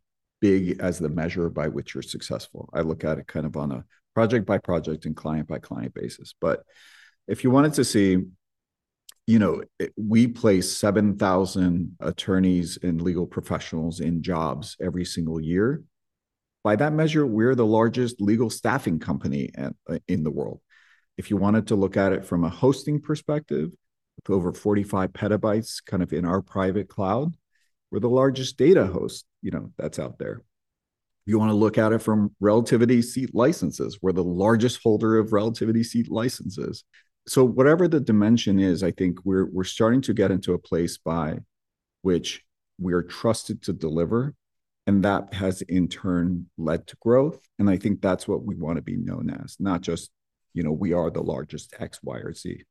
big 0.41 0.81
as 0.81 0.99
the 0.99 1.09
measure 1.09 1.49
by 1.50 1.69
which 1.69 1.95
you're 1.95 2.02
successful. 2.02 2.69
I 2.73 2.81
look 2.81 3.05
at 3.05 3.19
it 3.19 3.26
kind 3.26 3.47
of 3.47 3.57
on 3.57 3.73
a 3.73 3.85
project 4.14 4.47
by 4.47 4.59
project 4.59 5.07
and 5.07 5.16
client 5.16 5.49
by 5.49 5.59
client 5.59 5.95
basis. 5.95 6.35
But 6.40 6.62
if 7.28 7.45
you 7.45 7.50
wanted 7.50 7.75
to 7.75 7.85
see, 7.85 8.19
you 9.26 9.38
know, 9.38 9.62
we 9.97 10.26
place 10.26 10.76
7,000 10.76 11.97
attorneys 12.00 12.78
and 12.83 13.00
legal 13.00 13.26
professionals 13.26 14.00
in 14.00 14.23
jobs 14.23 14.76
every 14.81 15.04
single 15.04 15.40
year. 15.40 15.83
By 16.64 16.76
that 16.76 16.92
measure, 16.92 17.26
we're 17.26 17.54
the 17.54 17.66
largest 17.66 18.21
legal 18.21 18.50
staffing 18.50 18.99
company 18.99 19.50
in 20.09 20.25
the 20.25 20.31
world. 20.31 20.61
If 21.16 21.31
you 21.31 21.37
wanted 21.37 21.69
to 21.69 21.76
look 21.76 21.97
at 21.97 22.12
it 22.12 22.25
from 22.25 22.45
a 22.45 22.49
hosting 22.49 23.00
perspective, 23.00 23.71
with 24.16 24.35
over 24.35 24.52
45 24.52 25.12
petabytes 25.12 25.85
kind 25.85 26.02
of 26.02 26.12
in 26.12 26.25
our 26.25 26.42
private 26.42 26.88
cloud, 26.88 27.35
we're 27.90 28.00
the 28.00 28.09
largest 28.09 28.57
data 28.59 28.87
host, 28.87 29.25
you 29.40 29.50
know, 29.50 29.73
that's 29.78 29.99
out 29.99 30.19
there 30.19 30.42
you 31.26 31.38
want 31.38 31.50
to 31.50 31.57
look 31.57 31.79
at 31.79 31.93
it 31.93 31.99
from 32.00 32.35
relativity 32.41 33.00
seat 33.02 33.35
licenses, 33.35 33.99
we're 34.02 34.12
the 34.12 34.25
largest 34.25 34.81
holder 34.83 35.19
of 35.19 35.33
relativity 35.33 35.85
seat 35.85 36.11
licenses. 36.11 36.85
So 37.29 37.45
whatever 37.45 37.87
the 37.87 38.00
dimension 38.00 38.59
is, 38.59 38.83
I 38.83 38.91
think 38.91 39.19
we're 39.25 39.47
we're 39.47 39.64
starting 39.64 40.00
to 40.02 40.14
get 40.14 40.33
into 40.33 40.55
a 40.55 40.59
place 40.59 40.99
by 40.99 41.38
which 42.02 42.43
we 42.79 42.93
are 42.93 43.02
trusted 43.02 43.62
to 43.62 43.73
deliver, 43.73 44.35
and 44.88 45.05
that 45.05 45.33
has 45.35 45.62
in 45.62 45.87
turn 45.87 46.47
led 46.59 46.88
to 46.88 46.97
growth. 47.00 47.41
And 47.61 47.71
I 47.71 47.76
think 47.76 48.00
that's 48.00 48.26
what 48.26 48.45
we 48.45 48.57
want 48.57 48.76
to 48.76 48.83
be 48.83 48.97
known 48.97 49.31
as, 49.31 49.57
not 49.61 49.83
just 49.83 50.11
you 50.55 50.64
know 50.64 50.73
we 50.73 50.93
are 50.93 51.11
the 51.11 51.23
largest 51.23 51.75
X, 51.79 52.00
Y, 52.02 52.19
or 52.19 52.35
Z. 52.35 52.64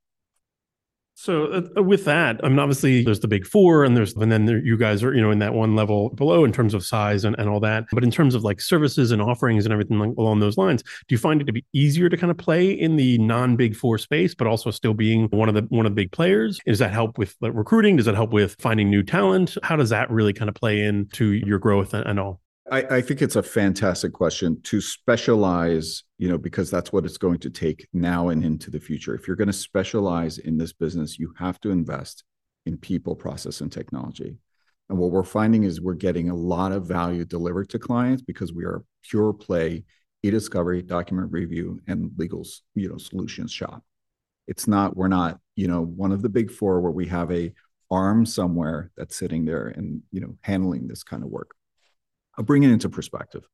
So 1.14 1.68
uh, 1.78 1.84
with 1.84 2.06
that, 2.06 2.40
I 2.44 2.50
mean, 2.50 2.58
obviously 2.58 3.04
there's 3.04 3.20
the 3.20 3.28
big 3.28 3.46
four, 3.46 3.84
and 3.84 3.96
there's 3.96 4.16
and 4.16 4.32
then 4.32 4.46
there, 4.46 4.58
you 4.58 4.78
guys 4.78 5.04
are 5.04 5.14
you 5.14 5.22
know 5.22 5.30
in 5.30 5.40
that 5.40 5.54
one 5.54 5.76
level 5.76 6.10
below 6.12 6.44
in 6.46 6.52
terms 6.52 6.74
of 6.74 6.84
size 6.84 7.26
and, 7.26 7.36
and 7.38 7.50
all 7.50 7.60
that. 7.60 7.86
But 7.92 8.04
in 8.04 8.12
terms 8.12 8.34
of 8.34 8.44
like 8.44 8.60
services 8.60 9.12
and 9.12 9.22
offerings 9.22 9.66
and 9.66 9.74
everything 9.74 10.00
like, 10.00 10.16
along 10.18 10.40
those 10.40 10.58
lines, 10.58 10.82
do 10.84 10.90
you 11.10 11.18
find 11.18 11.42
it 11.42 11.46
to 11.46 11.54
be 11.54 11.66
easier 11.74 12.10
to 12.10 12.18
kind 12.18 12.32
of 12.32 12.38
play 12.38 12.72
in 12.72 12.96
the 12.96 13.18
non-big 13.20 13.76
four 13.76 13.98
space, 13.98 14.34
but 14.34 14.48
also 14.48 14.72
still 14.72 14.94
being 14.94 15.26
one 15.32 15.50
of 15.50 15.56
the 15.56 15.62
one 15.70 15.86
of 15.86 15.92
the 15.92 15.96
big 15.96 16.12
players? 16.12 16.60
Does 16.66 16.80
that 16.80 16.92
help 16.92 17.18
with 17.18 17.36
like, 17.42 17.54
recruiting? 17.54 17.98
Does 17.98 18.06
that 18.06 18.16
help 18.16 18.32
with 18.32 18.56
finding 18.60 18.90
new 18.90 19.04
talent? 19.04 19.58
How 19.64 19.76
does 19.76 19.90
that 19.90 20.10
really 20.10 20.34
kind 20.34 20.50
of 20.50 20.56
play 20.56 20.82
into 20.82 21.34
your 21.34 21.60
growth 21.60 21.94
and, 21.94 22.08
and 22.08 22.20
all? 22.20 22.42
I, 22.70 22.98
I, 22.98 23.02
think 23.02 23.22
it's 23.22 23.36
a 23.36 23.44
fantastic 23.44 24.14
question 24.14 24.62
to 24.64 24.82
specialize, 24.82 26.04
you 26.20 26.30
know, 26.30 26.38
because 26.38 26.70
that's 26.70 26.94
what 26.94 27.06
it's 27.06 27.18
going 27.18 27.40
to 27.40 27.50
take 27.50 27.88
now 27.92 28.30
and 28.30 28.44
into 28.44 28.70
the 28.70 28.80
future. 28.80 29.16
If 29.16 29.28
you're 29.28 29.36
going 29.36 29.48
to 29.48 29.54
specialize 29.54 30.38
in 30.38 30.58
this 30.58 30.72
business, 30.72 31.18
you 31.18 31.34
have 31.40 31.60
to 31.62 31.72
invest 31.72 32.24
in 32.66 32.78
people, 32.78 33.16
process, 33.16 33.62
and 33.62 33.72
technology. 33.72 34.38
And 34.90 35.00
what 35.00 35.12
we're 35.12 35.24
finding 35.24 35.64
is 35.64 35.82
we're 35.82 35.96
getting 35.96 36.30
a 36.30 36.36
lot 36.36 36.72
of 36.72 36.88
value 36.88 37.26
delivered 37.26 37.70
to 37.70 37.80
clients 37.80 38.22
because 38.22 38.54
we 38.54 38.66
are 38.66 38.84
pure 39.10 39.34
play 39.34 39.84
e-discovery, 40.24 40.84
document 40.84 41.32
review, 41.32 41.80
and 41.88 42.12
legal, 42.18 42.46
you 42.76 42.90
know, 42.90 42.98
solutions 42.98 43.52
shop. 43.52 43.84
It's 44.48 44.68
not, 44.68 44.96
we're 44.96 45.08
not, 45.08 45.40
you 45.56 45.68
know, 45.68 45.82
one 45.82 46.12
of 46.12 46.22
the 46.22 46.30
big 46.30 46.52
four 46.52 46.80
where 46.82 46.92
we 46.92 47.08
have 47.08 47.32
a 47.32 47.54
arm 47.90 48.26
somewhere 48.26 48.92
that's 48.96 49.16
sitting 49.16 49.46
there 49.46 49.68
and, 49.68 50.02
you 50.12 50.22
know, 50.22 50.36
handling 50.42 50.88
this 50.88 51.04
kind 51.04 51.24
of 51.24 51.30
work. 51.30 51.56
I'll 52.38 52.46
bring 52.46 52.64
it 52.64 52.72
into 52.72 52.90
perspective. 52.90 53.48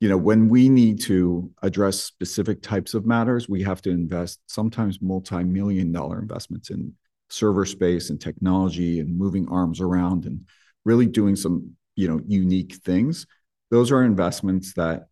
You 0.00 0.08
know, 0.08 0.16
when 0.16 0.48
we 0.48 0.68
need 0.68 1.00
to 1.02 1.50
address 1.62 2.02
specific 2.02 2.62
types 2.62 2.94
of 2.94 3.06
matters, 3.06 3.48
we 3.48 3.62
have 3.62 3.80
to 3.82 3.90
invest 3.90 4.40
sometimes 4.46 5.00
multi-million 5.00 5.92
dollar 5.92 6.18
investments 6.18 6.70
in 6.70 6.94
server 7.30 7.64
space 7.64 8.10
and 8.10 8.20
technology 8.20 9.00
and 9.00 9.16
moving 9.16 9.48
arms 9.48 9.80
around 9.80 10.26
and 10.26 10.46
really 10.84 11.06
doing 11.06 11.36
some, 11.36 11.70
you 11.96 12.08
know, 12.08 12.20
unique 12.26 12.76
things. 12.84 13.26
Those 13.70 13.90
are 13.90 14.04
investments 14.04 14.74
that 14.74 15.06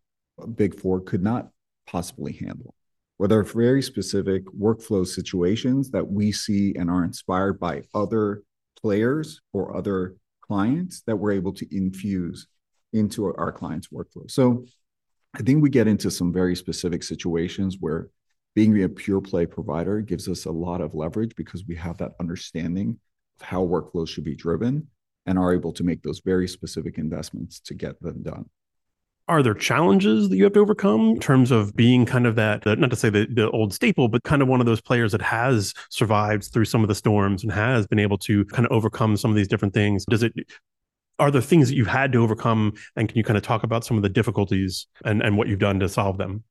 Big 0.55 0.79
Four 0.79 1.01
could 1.01 1.23
not 1.23 1.49
possibly 1.87 2.33
handle. 2.33 2.75
Where 3.17 3.27
there 3.29 3.39
are 3.39 3.43
very 3.43 3.81
specific 3.81 4.43
workflow 4.47 5.07
situations 5.07 5.91
that 5.91 6.07
we 6.07 6.31
see 6.31 6.75
and 6.75 6.89
are 6.89 7.03
inspired 7.03 7.59
by 7.59 7.83
other 7.93 8.43
players 8.81 9.41
or 9.53 9.77
other 9.77 10.15
clients 10.41 11.01
that 11.07 11.15
we're 11.15 11.31
able 11.31 11.53
to 11.53 11.75
infuse 11.75 12.47
into 12.93 13.25
our 13.25 13.51
clients' 13.51 13.87
workflow. 13.87 14.29
So 14.29 14.65
I 15.33 15.41
think 15.41 15.61
we 15.61 15.69
get 15.69 15.87
into 15.87 16.11
some 16.11 16.31
very 16.31 16.55
specific 16.55 17.03
situations 17.03 17.77
where 17.79 18.09
being 18.55 18.83
a 18.83 18.89
pure 18.89 19.21
play 19.21 19.45
provider 19.45 20.01
gives 20.01 20.27
us 20.29 20.45
a 20.45 20.51
lot 20.51 20.81
of 20.81 20.93
leverage 20.93 21.35
because 21.35 21.65
we 21.67 21.75
have 21.75 21.97
that 21.97 22.13
understanding 22.19 22.99
of 23.39 23.47
how 23.47 23.65
workflows 23.65 24.09
should 24.09 24.23
be 24.23 24.35
driven 24.35 24.87
and 25.25 25.39
are 25.39 25.53
able 25.53 25.73
to 25.73 25.83
make 25.83 26.03
those 26.03 26.21
very 26.23 26.47
specific 26.47 26.97
investments 26.97 27.59
to 27.61 27.73
get 27.73 27.99
them 28.01 28.21
done. 28.21 28.45
Are 29.29 29.41
there 29.41 29.53
challenges 29.53 30.27
that 30.27 30.35
you 30.35 30.43
have 30.43 30.53
to 30.53 30.59
overcome 30.59 31.11
in 31.11 31.19
terms 31.19 31.49
of 31.49 31.73
being 31.77 32.05
kind 32.05 32.27
of 32.27 32.35
that, 32.35 32.65
not 32.65 32.89
to 32.89 32.95
say 32.95 33.09
the, 33.09 33.25
the 33.31 33.49
old 33.51 33.73
staple, 33.73 34.09
but 34.09 34.23
kind 34.23 34.41
of 34.41 34.49
one 34.49 34.59
of 34.59 34.65
those 34.65 34.81
players 34.81 35.13
that 35.13 35.21
has 35.21 35.73
survived 35.89 36.43
through 36.51 36.65
some 36.65 36.83
of 36.83 36.89
the 36.89 36.95
storms 36.95 37.41
and 37.41 37.51
has 37.51 37.87
been 37.87 37.99
able 37.99 38.17
to 38.17 38.43
kind 38.45 38.65
of 38.65 38.71
overcome 38.73 39.15
some 39.15 39.31
of 39.31 39.37
these 39.37 39.47
different 39.47 39.73
things? 39.73 40.05
Does 40.09 40.23
it 40.23 40.33
are 41.23 41.31
there 41.31 41.41
things 41.41 41.69
that 41.69 41.75
you've 41.75 41.87
had 41.87 42.11
to 42.11 42.21
overcome? 42.21 42.73
And 42.97 43.07
can 43.07 43.17
you 43.17 43.23
kind 43.23 43.37
of 43.37 43.43
talk 43.43 43.63
about 43.63 43.85
some 43.85 43.95
of 43.95 44.03
the 44.03 44.09
difficulties 44.09 44.87
and, 45.05 45.21
and 45.21 45.37
what 45.37 45.47
you've 45.47 45.59
done 45.59 45.79
to 45.79 45.87
solve 45.87 46.17
them? 46.17 46.43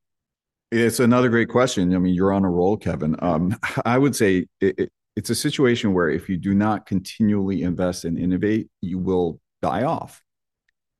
It's 0.70 0.98
another 0.98 1.28
great 1.28 1.50
question. 1.50 1.94
I 1.94 1.98
mean 1.98 2.14
you're 2.14 2.32
on 2.32 2.44
a 2.44 2.50
roll 2.50 2.78
kevin. 2.78 3.14
Um, 3.18 3.54
i 3.84 3.98
would 3.98 4.16
say 4.16 4.46
it, 4.62 4.78
it, 4.78 4.92
it's 5.14 5.28
a 5.28 5.34
situation 5.34 5.92
where 5.92 6.08
if 6.08 6.30
you 6.30 6.38
do 6.38 6.54
not 6.54 6.86
continually 6.86 7.62
invest 7.62 8.06
and 8.06 8.18
innovate 8.18 8.70
you 8.80 8.98
will 8.98 9.40
die 9.60 9.82
off. 9.84 10.22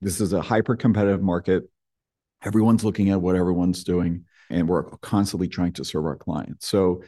This 0.03 0.21
is 0.21 0.35
a 0.35 0.43
hyper 0.43 0.77
competitive 0.77 1.23
market. 1.23 1.65
Everyone's 2.45 2.85
looking 2.85 3.09
at 3.09 3.23
what 3.23 3.37
everyone's 3.37 3.85
doing 3.85 4.27
and 4.51 4.69
we're 4.69 4.83
constantly 4.99 5.49
trying 5.49 5.73
to 5.75 5.85
serve 5.85 6.05
our 6.05 6.17
clients. 6.17 6.69
So 6.69 7.03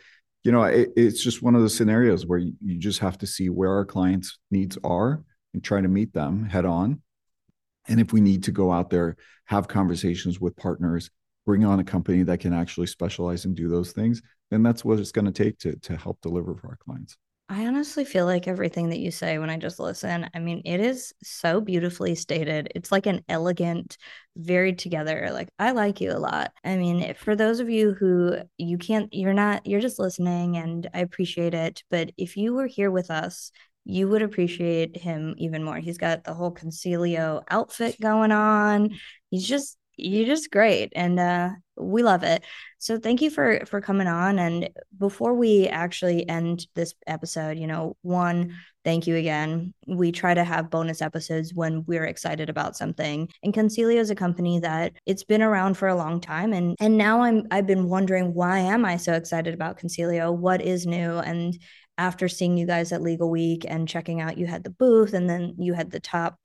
you 0.44 0.52
know 0.52 0.62
it, 0.62 0.94
it's 0.96 1.22
just 1.22 1.42
one 1.42 1.54
of 1.54 1.60
those 1.60 1.76
scenarios 1.76 2.24
where 2.24 2.38
you, 2.38 2.54
you 2.64 2.78
just 2.78 3.00
have 3.00 3.18
to 3.18 3.26
see 3.26 3.50
where 3.50 3.72
our 3.72 3.84
clients 3.84 4.38
needs 4.50 4.78
are 4.82 5.22
and 5.54 5.64
try 5.64 5.80
to 5.80 5.88
meet 5.88 6.12
them 6.12 6.44
head 6.44 6.66
on. 6.66 7.00
And 7.88 8.00
if 8.00 8.12
we 8.12 8.20
need 8.20 8.44
to 8.44 8.52
go 8.52 8.72
out 8.72 8.90
there, 8.90 9.16
have 9.46 9.68
conversations 9.68 10.40
with 10.40 10.56
partners, 10.56 11.10
bring 11.46 11.64
on 11.64 11.80
a 11.80 11.84
company 11.84 12.22
that 12.24 12.40
can 12.40 12.52
actually 12.52 12.86
specialize 12.86 13.44
and 13.44 13.54
do 13.54 13.68
those 13.68 13.92
things, 13.92 14.22
then 14.50 14.62
that's 14.62 14.84
what 14.84 14.98
it's 14.98 15.12
going 15.12 15.26
to 15.26 15.32
take 15.32 15.58
to 15.58 15.76
to 15.76 15.96
help 15.96 16.20
deliver 16.20 16.54
for 16.54 16.68
our 16.68 16.76
clients. 16.76 17.16
I 17.50 17.66
honestly 17.66 18.06
feel 18.06 18.24
like 18.24 18.48
everything 18.48 18.88
that 18.88 19.00
you 19.00 19.10
say 19.10 19.36
when 19.36 19.50
I 19.50 19.58
just 19.58 19.78
listen, 19.78 20.30
I 20.34 20.38
mean, 20.38 20.62
it 20.64 20.80
is 20.80 21.12
so 21.22 21.60
beautifully 21.60 22.14
stated. 22.14 22.72
It's 22.74 22.90
like 22.90 23.04
an 23.04 23.22
elegant, 23.28 23.98
very 24.34 24.72
together. 24.72 25.28
Like, 25.30 25.50
I 25.58 25.72
like 25.72 26.00
you 26.00 26.12
a 26.12 26.18
lot. 26.18 26.52
I 26.64 26.78
mean, 26.78 27.12
for 27.14 27.36
those 27.36 27.60
of 27.60 27.68
you 27.68 27.92
who 27.92 28.38
you 28.56 28.78
can't, 28.78 29.12
you're 29.12 29.34
not, 29.34 29.66
you're 29.66 29.82
just 29.82 29.98
listening 29.98 30.56
and 30.56 30.88
I 30.94 31.00
appreciate 31.00 31.52
it. 31.52 31.84
But 31.90 32.12
if 32.16 32.38
you 32.38 32.54
were 32.54 32.66
here 32.66 32.90
with 32.90 33.10
us 33.10 33.50
you 33.84 34.08
would 34.08 34.22
appreciate 34.22 34.96
him 34.96 35.34
even 35.38 35.62
more. 35.62 35.76
He's 35.76 35.98
got 35.98 36.24
the 36.24 36.34
whole 36.34 36.52
Consilio 36.52 37.42
outfit 37.50 38.00
going 38.00 38.32
on. 38.32 38.90
He's 39.30 39.46
just 39.46 39.78
you're 39.96 40.26
just 40.26 40.50
great 40.50 40.92
and 40.96 41.20
uh 41.20 41.50
we 41.76 42.02
love 42.02 42.22
it. 42.22 42.42
So 42.78 42.98
thank 42.98 43.20
you 43.20 43.30
for 43.30 43.64
for 43.66 43.80
coming 43.80 44.06
on 44.06 44.38
and 44.38 44.70
before 44.98 45.34
we 45.34 45.66
actually 45.68 46.28
end 46.28 46.66
this 46.74 46.94
episode, 47.06 47.58
you 47.58 47.66
know, 47.66 47.96
one 48.02 48.56
thank 48.84 49.06
you 49.06 49.16
again. 49.16 49.72
We 49.86 50.12
try 50.12 50.34
to 50.34 50.44
have 50.44 50.70
bonus 50.70 51.00
episodes 51.00 51.54
when 51.54 51.84
we're 51.86 52.04
excited 52.04 52.50
about 52.50 52.76
something. 52.76 53.28
And 53.42 53.54
Consilio 53.54 53.98
is 53.98 54.10
a 54.10 54.14
company 54.14 54.60
that 54.60 54.92
it's 55.06 55.24
been 55.24 55.42
around 55.42 55.78
for 55.78 55.88
a 55.88 55.96
long 55.96 56.20
time 56.20 56.52
and 56.52 56.76
and 56.80 56.96
now 56.96 57.22
I'm 57.22 57.46
I've 57.50 57.66
been 57.66 57.88
wondering 57.88 58.34
why 58.34 58.58
am 58.60 58.84
I 58.84 58.96
so 58.96 59.12
excited 59.12 59.54
about 59.54 59.78
Consilio? 59.78 60.32
What 60.36 60.62
is 60.62 60.86
new? 60.86 61.18
And 61.18 61.58
after 61.98 62.28
seeing 62.28 62.56
you 62.56 62.66
guys 62.66 62.92
at 62.92 63.02
Legal 63.02 63.30
Week 63.30 63.64
and 63.66 63.88
checking 63.88 64.20
out, 64.20 64.38
you 64.38 64.46
had 64.46 64.64
the 64.64 64.70
booth 64.70 65.14
and 65.14 65.28
then 65.28 65.54
you 65.58 65.74
had 65.74 65.90
the 65.90 66.00
top 66.00 66.38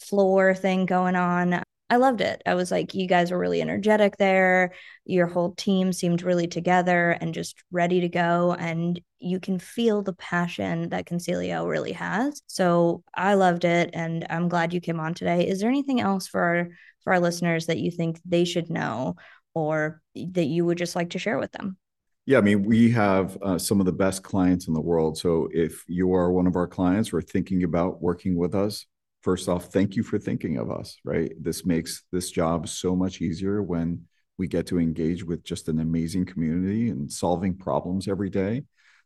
floor 0.00 0.54
thing 0.54 0.86
going 0.86 1.16
on. 1.16 1.62
I 1.90 1.96
loved 1.96 2.22
it. 2.22 2.40
I 2.46 2.54
was 2.54 2.70
like, 2.70 2.94
you 2.94 3.06
guys 3.06 3.30
were 3.30 3.38
really 3.38 3.60
energetic 3.60 4.16
there. 4.16 4.72
Your 5.04 5.26
whole 5.26 5.54
team 5.54 5.92
seemed 5.92 6.22
really 6.22 6.46
together 6.46 7.10
and 7.20 7.34
just 7.34 7.62
ready 7.70 8.00
to 8.00 8.08
go. 8.08 8.56
And 8.58 8.98
you 9.18 9.38
can 9.38 9.58
feel 9.58 10.00
the 10.02 10.14
passion 10.14 10.88
that 10.88 11.04
Consilio 11.04 11.68
really 11.68 11.92
has. 11.92 12.40
So 12.46 13.04
I 13.14 13.34
loved 13.34 13.66
it. 13.66 13.90
And 13.92 14.26
I'm 14.30 14.48
glad 14.48 14.72
you 14.72 14.80
came 14.80 15.00
on 15.00 15.12
today. 15.12 15.46
Is 15.46 15.60
there 15.60 15.68
anything 15.68 16.00
else 16.00 16.26
for 16.26 16.40
our, 16.40 16.68
for 17.04 17.12
our 17.12 17.20
listeners 17.20 17.66
that 17.66 17.78
you 17.78 17.90
think 17.90 18.20
they 18.24 18.46
should 18.46 18.70
know 18.70 19.16
or 19.52 20.00
that 20.14 20.46
you 20.46 20.64
would 20.64 20.78
just 20.78 20.96
like 20.96 21.10
to 21.10 21.18
share 21.18 21.38
with 21.38 21.52
them? 21.52 21.76
Yeah, 22.24 22.38
I 22.38 22.40
mean, 22.40 22.62
we 22.62 22.90
have 22.92 23.36
uh, 23.42 23.58
some 23.58 23.80
of 23.80 23.86
the 23.86 23.92
best 23.92 24.22
clients 24.22 24.68
in 24.68 24.74
the 24.74 24.80
world. 24.80 25.18
So 25.18 25.48
if 25.52 25.82
you 25.88 26.14
are 26.14 26.30
one 26.30 26.46
of 26.46 26.54
our 26.54 26.68
clients 26.68 27.12
or 27.12 27.20
thinking 27.20 27.64
about 27.64 28.00
working 28.00 28.36
with 28.36 28.54
us, 28.54 28.86
first 29.22 29.48
off, 29.48 29.72
thank 29.72 29.96
you 29.96 30.04
for 30.04 30.18
thinking 30.18 30.56
of 30.56 30.70
us, 30.70 30.96
right? 31.04 31.32
This 31.40 31.66
makes 31.66 32.04
this 32.12 32.30
job 32.30 32.68
so 32.68 32.94
much 32.94 33.20
easier 33.20 33.60
when 33.60 34.02
we 34.38 34.46
get 34.46 34.66
to 34.68 34.78
engage 34.78 35.24
with 35.24 35.42
just 35.42 35.68
an 35.68 35.80
amazing 35.80 36.24
community 36.24 36.90
and 36.90 37.10
solving 37.10 37.56
problems 37.56 38.06
every 38.06 38.30
day. 38.30 38.62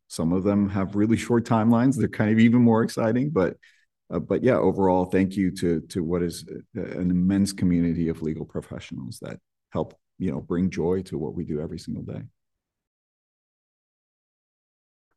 Some 0.09 0.33
of 0.33 0.45
them 0.45 0.69
have 0.69 0.95
really 0.95 1.17
short 1.17 1.45
timelines. 1.45 1.97
They're 1.97 2.09
kind 2.09 2.31
of 2.31 2.39
even 2.39 2.61
more 2.61 2.83
exciting, 2.83 3.31
but 3.31 3.57
uh, 4.09 4.21
but 4.21 4.45
yeah, 4.45 4.57
overall, 4.57 5.05
thank 5.07 5.35
you 5.37 5.51
to 5.51 5.81
to 5.81 6.05
what 6.05 6.23
is 6.23 6.49
uh, 6.77 6.81
an 6.81 7.11
immense 7.11 7.53
community 7.53 8.09
of 8.09 8.23
legal 8.23 8.45
professionals 8.45 9.19
that 9.21 9.41
help 9.71 9.99
you 10.19 10.31
know 10.31 10.41
bring 10.41 10.71
joy 10.71 11.03
to 11.03 11.19
what 11.19 11.35
we 11.35 11.45
do 11.45 11.61
every 11.61 11.79
single 11.79 12.05
day. 12.05 12.23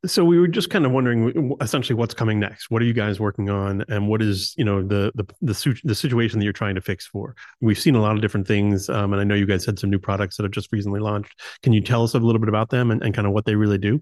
So 0.06 0.24
we 0.24 0.40
were 0.40 0.48
just 0.48 0.70
kind 0.70 0.86
of 0.86 0.94
wondering, 0.94 1.58
essentially, 1.60 1.96
what's 1.96 2.14
coming 2.14 2.40
next? 2.40 2.72
What 2.72 2.82
are 2.82 2.86
you 2.86 2.94
guys 2.94 3.20
working 3.20 3.50
on, 3.50 3.84
and 3.90 4.08
what 4.08 4.22
is 4.22 4.54
you 4.58 4.64
know 4.64 4.82
the 4.82 5.12
the 5.14 5.26
the, 5.42 5.82
the 5.84 5.96
situation 5.96 6.40
that 6.40 6.46
you're 6.46 6.54
trying 6.54 6.76
to 6.76 6.82
fix 6.82 7.06
for? 7.06 7.36
We've 7.60 7.78
seen 7.78 7.96
a 7.96 8.02
lot 8.02 8.16
of 8.16 8.22
different 8.22 8.48
things, 8.48 8.88
um, 8.88 9.12
and 9.12 9.20
I 9.20 9.26
know 9.26 9.36
you 9.36 9.46
guys 9.46 9.66
had 9.66 9.78
some 9.78 9.90
new 9.90 10.00
products 10.00 10.38
that 10.38 10.44
have 10.44 10.54
just 10.54 10.72
recently 10.72 11.02
launched. 11.02 11.38
Can 11.64 11.74
you 11.74 11.82
tell 11.82 12.04
us 12.04 12.14
a 12.14 12.20
little 12.20 12.40
bit 12.40 12.48
about 12.48 12.70
them 12.70 12.92
and, 12.92 13.04
and 13.04 13.14
kind 13.14 13.28
of 13.28 13.34
what 13.34 13.44
they 13.44 13.56
really 13.56 13.78
do? 13.78 14.02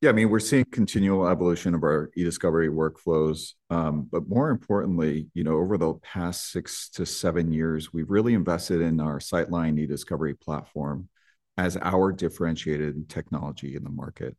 Yeah, 0.00 0.10
I 0.10 0.12
mean, 0.12 0.30
we're 0.30 0.40
seeing 0.40 0.64
continual 0.66 1.26
evolution 1.26 1.74
of 1.74 1.82
our 1.82 2.10
e-discovery 2.16 2.68
workflows. 2.68 3.54
Um, 3.70 4.08
but 4.10 4.28
more 4.28 4.50
importantly, 4.50 5.28
you 5.34 5.42
know, 5.42 5.56
over 5.56 5.76
the 5.78 5.94
past 5.94 6.50
six 6.50 6.88
to 6.90 7.04
seven 7.06 7.52
years, 7.52 7.92
we've 7.92 8.10
really 8.10 8.34
invested 8.34 8.80
in 8.80 9.00
our 9.00 9.18
Sightline 9.18 9.78
e-discovery 9.78 10.34
platform 10.34 11.08
as 11.56 11.76
our 11.78 12.12
differentiated 12.12 13.08
technology 13.08 13.74
in 13.74 13.84
the 13.84 13.90
market. 13.90 14.36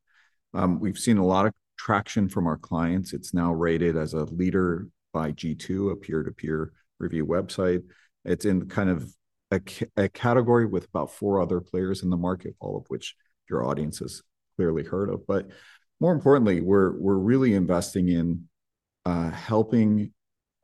Um, 0.54 0.80
we've 0.80 0.98
seen 0.98 1.18
a 1.18 1.26
lot 1.26 1.46
of 1.46 1.54
traction 1.78 2.28
from 2.30 2.48
our 2.48 2.58
clients. 2.58 3.14
It's 3.14 3.34
now 3.34 3.54
rated 3.54 3.98
as 3.98 4.14
a 4.14 4.26
leader 4.26 4.88
by 5.14 5.32
G2, 5.32 5.92
a 5.92 5.96
peer-to-peer 5.96 6.72
review 7.00 7.26
website. 7.26 7.84
It's 8.26 8.46
in 8.46 8.68
kind 8.68 8.90
of 8.90 9.12
a, 9.52 9.62
a 9.96 10.10
category 10.10 10.66
with 10.66 10.86
about 10.86 11.12
four 11.12 11.42
other 11.42 11.62
players 11.62 12.04
in 12.04 12.10
the 12.10 12.18
market, 12.18 12.56
all 12.60 12.78
of 12.78 12.86
which 12.88 13.16
your 13.50 13.66
audience 13.66 14.00
has 14.00 14.22
clearly 14.58 14.84
heard 14.84 15.10
of. 15.10 15.26
But 15.28 15.48
more 16.00 16.14
importantly, 16.14 16.62
we're 16.62 16.98
we're 17.00 17.18
really 17.18 17.54
investing 17.54 18.10
in 18.10 18.48
uh, 19.06 19.32
helping 19.32 20.12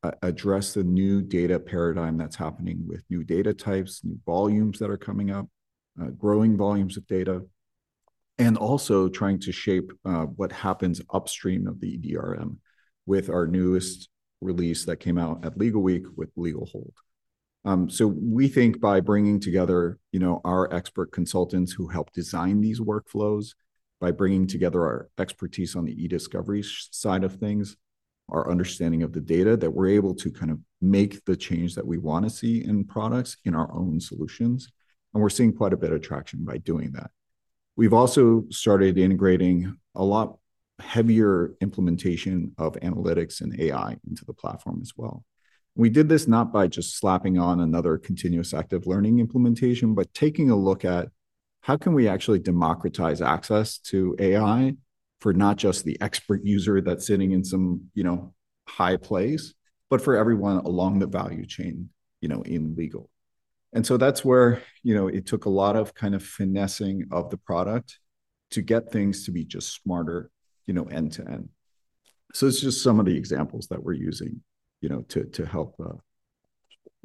uh, 0.04 0.12
address 0.22 0.74
the 0.74 0.84
new 0.84 1.22
data 1.22 1.60
paradigm 1.60 2.18
that's 2.18 2.36
happening 2.36 2.84
with 2.86 3.04
new 3.10 3.24
data 3.24 3.54
types, 3.54 4.02
new 4.04 4.20
volumes 4.26 4.80
that 4.80 4.90
are 4.90 4.98
coming 4.98 5.32
up, 5.32 5.48
uh, 6.02 6.08
growing 6.08 6.58
volumes 6.58 6.98
of 6.98 7.08
data, 7.08 7.42
and 8.38 8.58
also 8.58 9.08
trying 9.10 9.40
to 9.40 9.52
shape 9.52 9.92
uh, 10.06 10.24
what 10.24 10.52
happens 10.52 11.02
upstream 11.12 11.68
of 11.68 11.80
the 11.80 11.98
EDRM 11.98 12.58
with 13.06 13.30
our 13.30 13.48
newest 13.48 14.10
release 14.42 14.86
that 14.86 14.98
came 14.98 15.18
out 15.18 15.46
at 15.46 15.58
Legal 15.58 15.82
Week 15.82 16.04
with 16.16 16.30
Legal 16.36 16.66
Hold. 16.66 16.94
Um, 17.66 17.90
so 17.90 18.08
we 18.08 18.48
think 18.48 18.82
by 18.82 19.00
bringing 19.00 19.40
together, 19.40 19.98
you 20.12 20.20
know, 20.20 20.42
our 20.44 20.74
expert 20.74 21.12
consultants 21.12 21.72
who 21.72 21.88
help 21.88 22.12
design 22.12 22.60
these 22.60 22.80
workflows 22.80 23.54
by 24.02 24.12
bringing 24.12 24.48
together 24.48 24.82
our 24.82 25.10
expertise 25.18 25.76
on 25.76 25.86
the 25.86 26.04
e-discovery 26.04 26.64
side 26.64 27.24
of 27.24 27.36
things, 27.36 27.78
our 28.28 28.52
understanding 28.52 29.02
of 29.02 29.14
the 29.14 29.22
data, 29.22 29.56
that 29.56 29.72
we're 29.72 29.88
able 29.88 30.14
to 30.16 30.30
kind 30.30 30.52
of 30.52 30.60
make 30.82 31.24
the 31.24 31.38
change 31.38 31.76
that 31.76 31.88
we 31.88 31.98
want 31.98 32.26
to 32.26 32.30
see 32.30 32.66
in 32.66 32.84
products 32.84 33.38
in 33.46 33.56
our 33.56 33.72
own 33.74 34.02
solutions. 34.02 34.70
And 35.14 35.24
we're 35.24 35.30
seeing 35.30 35.54
quite 35.54 35.72
a 35.72 35.78
bit 35.78 35.94
of 35.94 36.02
traction 36.02 36.44
by 36.44 36.58
doing 36.58 36.92
that. 36.94 37.12
We've 37.76 37.94
also 37.94 38.46
started 38.50 38.98
integrating 38.98 39.78
a 39.96 40.04
lot 40.04 40.38
heavier 40.80 41.54
implementation 41.62 42.54
of 42.58 42.74
analytics 42.76 43.42
and 43.42 43.60
AI 43.60 43.98
into 44.08 44.26
the 44.26 44.34
platform 44.34 44.80
as 44.82 44.94
well. 44.96 45.24
We 45.76 45.90
did 45.90 46.08
this 46.08 46.28
not 46.28 46.54
by 46.54 46.68
just 46.68 47.00
slapping 47.00 47.40
on 47.40 47.60
another 47.60 47.98
continuous 47.98 48.54
active 48.54 48.86
learning 48.86 49.20
implementation, 49.20 49.96
but 49.96 50.14
taking 50.14 50.52
a 50.52 50.56
look 50.56 50.86
at 50.86 51.10
how 51.62 51.78
can 51.78 51.94
we 51.94 52.08
actually 52.08 52.40
democratize 52.40 53.22
access 53.22 53.80
to 53.80 54.16
AI 54.20 54.76
for 55.20 55.34
not 55.34 55.56
just 55.58 55.86
the 55.86 56.00
expert 56.02 56.42
user 56.44 56.82
that's 56.82 57.08
sitting 57.08 57.32
in 57.32 57.44
some, 57.44 57.90
you 57.96 58.04
know, 58.04 58.34
high 58.68 58.98
place, 58.98 59.54
but 59.90 60.02
for 60.02 60.16
everyone 60.16 60.58
along 60.58 61.00
the 61.00 61.08
value 61.08 61.46
chain, 61.46 61.90
you 62.22 62.28
know, 62.28 62.42
in 62.42 62.76
legal. 62.76 63.10
And 63.74 63.86
so 63.86 63.98
that's 63.98 64.24
where, 64.24 64.62
you 64.84 64.94
know, 64.96 65.08
it 65.08 65.26
took 65.26 65.46
a 65.46 65.50
lot 65.50 65.76
of 65.76 65.94
kind 65.94 66.16
of 66.16 66.24
finessing 66.24 67.08
of 67.12 67.30
the 67.30 67.38
product 67.38 68.00
to 68.52 68.62
get 68.62 68.92
things 68.92 69.26
to 69.26 69.32
be 69.32 69.44
just 69.44 69.74
smarter, 69.74 70.30
you 70.68 70.74
know, 70.74 70.84
end 70.86 71.14
to 71.14 71.28
end. 71.28 71.50
So 72.34 72.48
it's 72.48 72.62
just 72.62 72.84
some 72.84 73.00
of 73.00 73.06
the 73.06 73.18
examples 73.18 73.68
that 73.68 73.84
we're 73.84 73.94
using, 73.94 74.42
you 74.82 74.90
know, 74.90 75.02
to 75.10 75.26
to 75.26 75.46
help 75.46 75.76
uh, 75.84 75.98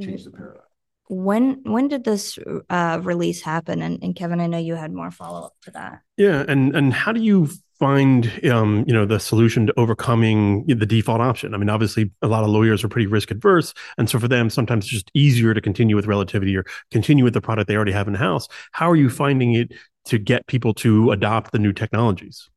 change 0.01 0.25
the 0.25 0.31
paradigm 0.31 0.68
when 1.09 1.61
when 1.65 1.89
did 1.89 2.05
this 2.05 2.39
uh, 2.71 3.01
release 3.03 3.41
happen? 3.43 3.83
And, 3.83 4.03
and 4.03 4.15
Kevin, 4.15 4.41
I 4.41 4.47
know 4.47 4.59
you 4.59 4.75
had 4.75 4.93
more 4.93 5.11
follow 5.11 5.47
up 5.47 5.55
to 5.63 5.71
that. 5.73 6.01
Yeah, 6.17 6.45
and 6.47 6.75
and 6.77 6.93
how 6.93 7.13
do 7.13 7.21
you 7.21 7.49
find 7.79 8.31
um, 8.51 8.85
you 8.87 8.93
know 8.93 9.07
the 9.07 9.21
solution 9.21 9.67
to 9.67 9.75
overcoming 9.79 10.67
the 10.67 10.87
default 10.87 11.21
option? 11.21 11.55
I 11.55 11.59
mean, 11.59 11.71
obviously, 11.71 12.11
a 12.23 12.29
lot 12.29 12.45
of 12.45 12.51
lawyers 12.51 12.85
are 12.85 12.89
pretty 12.89 13.07
risk 13.07 13.31
adverse, 13.31 13.73
and 13.97 14.09
so 14.09 14.19
for 14.19 14.29
them, 14.29 14.51
sometimes 14.51 14.85
it's 14.85 14.93
just 14.93 15.11
easier 15.15 15.55
to 15.55 15.61
continue 15.61 15.97
with 15.97 16.07
relativity 16.07 16.57
or 16.57 16.65
continue 16.91 17.25
with 17.25 17.35
the 17.35 17.41
product 17.41 17.69
they 17.69 17.77
already 17.77 17.93
have 17.93 18.09
in 18.09 18.15
house. 18.15 18.49
How 18.73 18.91
are 18.91 18.97
you 18.97 19.09
finding 19.09 19.55
it 19.55 19.73
to 20.07 20.19
get 20.19 20.47
people 20.47 20.75
to 20.75 21.11
adopt 21.11 21.53
the 21.53 21.59
new 21.59 21.73
technologies? 21.73 22.49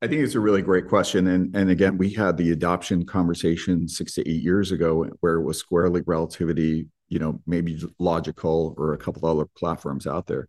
I 0.00 0.06
think 0.06 0.22
it's 0.22 0.36
a 0.36 0.40
really 0.40 0.62
great 0.62 0.86
question. 0.86 1.26
And, 1.26 1.54
and 1.56 1.70
again, 1.70 1.98
we 1.98 2.10
had 2.10 2.36
the 2.36 2.52
adoption 2.52 3.04
conversation 3.04 3.88
six 3.88 4.14
to 4.14 4.28
eight 4.28 4.42
years 4.42 4.70
ago 4.70 5.06
where 5.20 5.34
it 5.34 5.42
was 5.42 5.58
squarely 5.58 6.02
relativity, 6.06 6.86
you 7.08 7.18
know, 7.18 7.40
maybe 7.46 7.76
Logikcull 8.00 8.78
or 8.78 8.92
a 8.92 8.98
couple 8.98 9.28
other 9.28 9.46
platforms 9.56 10.06
out 10.06 10.28
there. 10.28 10.46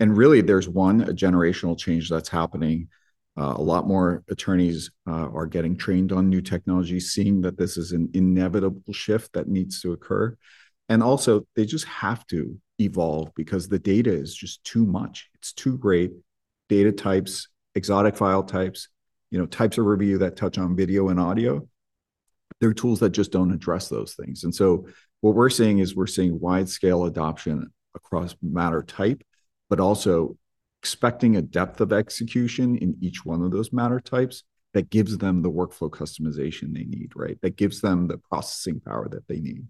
And 0.00 0.16
really, 0.16 0.40
there's 0.40 0.68
one, 0.68 1.02
a 1.02 1.12
generational 1.12 1.78
change 1.78 2.08
that's 2.08 2.28
happening. 2.28 2.88
Uh, 3.36 3.54
a 3.56 3.62
lot 3.62 3.86
more 3.86 4.24
attorneys 4.28 4.90
uh, 5.06 5.28
are 5.28 5.46
getting 5.46 5.76
trained 5.76 6.10
on 6.10 6.28
new 6.28 6.40
technology, 6.40 6.98
seeing 6.98 7.40
that 7.42 7.56
this 7.56 7.76
is 7.76 7.92
an 7.92 8.10
inevitable 8.14 8.92
shift 8.92 9.32
that 9.32 9.46
needs 9.46 9.80
to 9.82 9.92
occur. 9.92 10.36
And 10.88 11.04
also, 11.04 11.46
they 11.54 11.66
just 11.66 11.84
have 11.84 12.26
to 12.28 12.58
evolve 12.80 13.30
because 13.36 13.68
the 13.68 13.78
data 13.78 14.12
is 14.12 14.34
just 14.34 14.64
too 14.64 14.86
much. 14.86 15.28
It's 15.34 15.52
too 15.52 15.78
great. 15.78 16.12
Data 16.68 16.90
types 16.90 17.48
exotic 17.78 18.16
file 18.16 18.42
types, 18.42 18.88
you 19.30 19.38
know, 19.38 19.46
types 19.46 19.78
of 19.78 19.86
review 19.86 20.18
that 20.18 20.36
touch 20.36 20.58
on 20.58 20.76
video 20.76 21.08
and 21.08 21.18
audio. 21.18 21.66
There 22.60 22.68
are 22.68 22.74
tools 22.74 23.00
that 23.00 23.10
just 23.10 23.32
don't 23.32 23.52
address 23.52 23.88
those 23.88 24.14
things. 24.14 24.44
And 24.44 24.54
so 24.54 24.88
what 25.20 25.34
we're 25.34 25.48
seeing 25.48 25.78
is 25.78 25.94
we're 25.94 26.06
seeing 26.06 26.40
wide 26.40 26.68
scale 26.68 27.04
adoption 27.04 27.72
across 27.94 28.34
matter 28.42 28.82
type, 28.82 29.22
but 29.70 29.80
also 29.80 30.36
expecting 30.82 31.36
a 31.36 31.42
depth 31.42 31.80
of 31.80 31.92
execution 31.92 32.76
in 32.76 32.96
each 33.00 33.24
one 33.24 33.42
of 33.42 33.52
those 33.52 33.72
matter 33.72 34.00
types 34.00 34.42
that 34.74 34.90
gives 34.90 35.16
them 35.18 35.42
the 35.42 35.50
workflow 35.50 35.88
customization 35.90 36.74
they 36.74 36.84
need, 36.84 37.12
right? 37.14 37.38
That 37.42 37.56
gives 37.56 37.80
them 37.80 38.06
the 38.06 38.18
processing 38.18 38.80
power 38.80 39.08
that 39.08 39.26
they 39.28 39.38
need. 39.40 39.66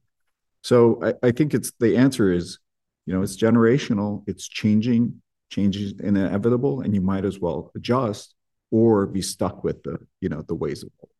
So 0.62 1.01
I, 1.03 1.29
I 1.29 1.31
think 1.31 1.55
it's 1.55 1.73
the 1.79 1.97
answer 1.97 2.33
is, 2.33 2.59
you 3.07 3.14
know, 3.14 3.23
it's 3.23 3.37
generational, 3.37 4.25
it's 4.27 4.49
changing, 4.49 5.23
changes 5.49 5.93
inevitable 6.01 6.81
and 6.81 6.95
you 6.95 7.01
might 7.01 7.25
as 7.25 7.39
well 7.41 7.71
adjust 7.75 8.35
or 8.71 9.07
be 9.07 9.23
stuck 9.23 9.65
with 9.65 9.83
the 9.83 9.99
you 10.21 10.29
know 10.29 10.43
the 10.43 10.55
ways 10.55 10.83
of 10.83 10.91
old 11.01 11.11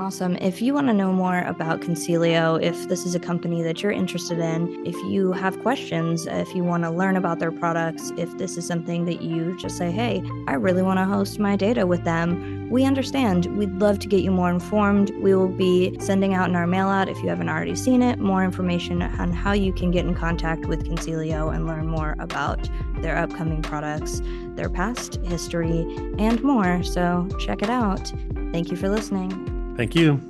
Awesome. 0.00 0.36
If 0.36 0.62
you 0.62 0.74
want 0.74 0.86
to 0.86 0.92
know 0.92 1.12
more 1.12 1.40
about 1.40 1.80
Consilio, 1.80 2.62
if 2.62 2.88
this 2.88 3.04
is 3.04 3.16
a 3.16 3.18
company 3.18 3.62
that 3.62 3.82
you're 3.82 3.90
interested 3.90 4.38
in, 4.38 4.86
if 4.86 4.94
you 5.10 5.32
have 5.32 5.60
questions, 5.60 6.24
if 6.28 6.54
you 6.54 6.62
want 6.62 6.84
to 6.84 6.90
learn 6.90 7.16
about 7.16 7.40
their 7.40 7.50
products, 7.50 8.12
if 8.16 8.38
this 8.38 8.56
is 8.56 8.64
something 8.64 9.06
that 9.06 9.22
you 9.22 9.58
just 9.58 9.76
say, 9.76 9.90
hey, 9.90 10.22
I 10.46 10.54
really 10.54 10.82
want 10.82 11.00
to 11.00 11.04
host 11.04 11.40
my 11.40 11.56
data 11.56 11.84
with 11.84 12.04
them, 12.04 12.57
we 12.70 12.84
understand. 12.84 13.46
We'd 13.56 13.74
love 13.74 13.98
to 14.00 14.08
get 14.08 14.22
you 14.22 14.30
more 14.30 14.50
informed. 14.50 15.10
We 15.20 15.34
will 15.34 15.48
be 15.48 15.98
sending 16.00 16.34
out 16.34 16.48
in 16.48 16.56
our 16.56 16.66
mail 16.66 16.88
out, 16.88 17.08
if 17.08 17.16
you 17.22 17.28
haven't 17.28 17.48
already 17.48 17.74
seen 17.74 18.02
it, 18.02 18.18
more 18.18 18.44
information 18.44 19.02
on 19.02 19.32
how 19.32 19.52
you 19.52 19.72
can 19.72 19.90
get 19.90 20.04
in 20.04 20.14
contact 20.14 20.66
with 20.66 20.86
Consilio 20.86 21.54
and 21.54 21.66
learn 21.66 21.86
more 21.86 22.14
about 22.18 22.68
their 23.00 23.16
upcoming 23.16 23.62
products, 23.62 24.20
their 24.54 24.68
past 24.68 25.16
history, 25.24 25.86
and 26.18 26.42
more. 26.42 26.82
So 26.82 27.28
check 27.40 27.62
it 27.62 27.70
out. 27.70 28.12
Thank 28.52 28.70
you 28.70 28.76
for 28.76 28.88
listening. 28.88 29.74
Thank 29.76 29.94
you. 29.94 30.20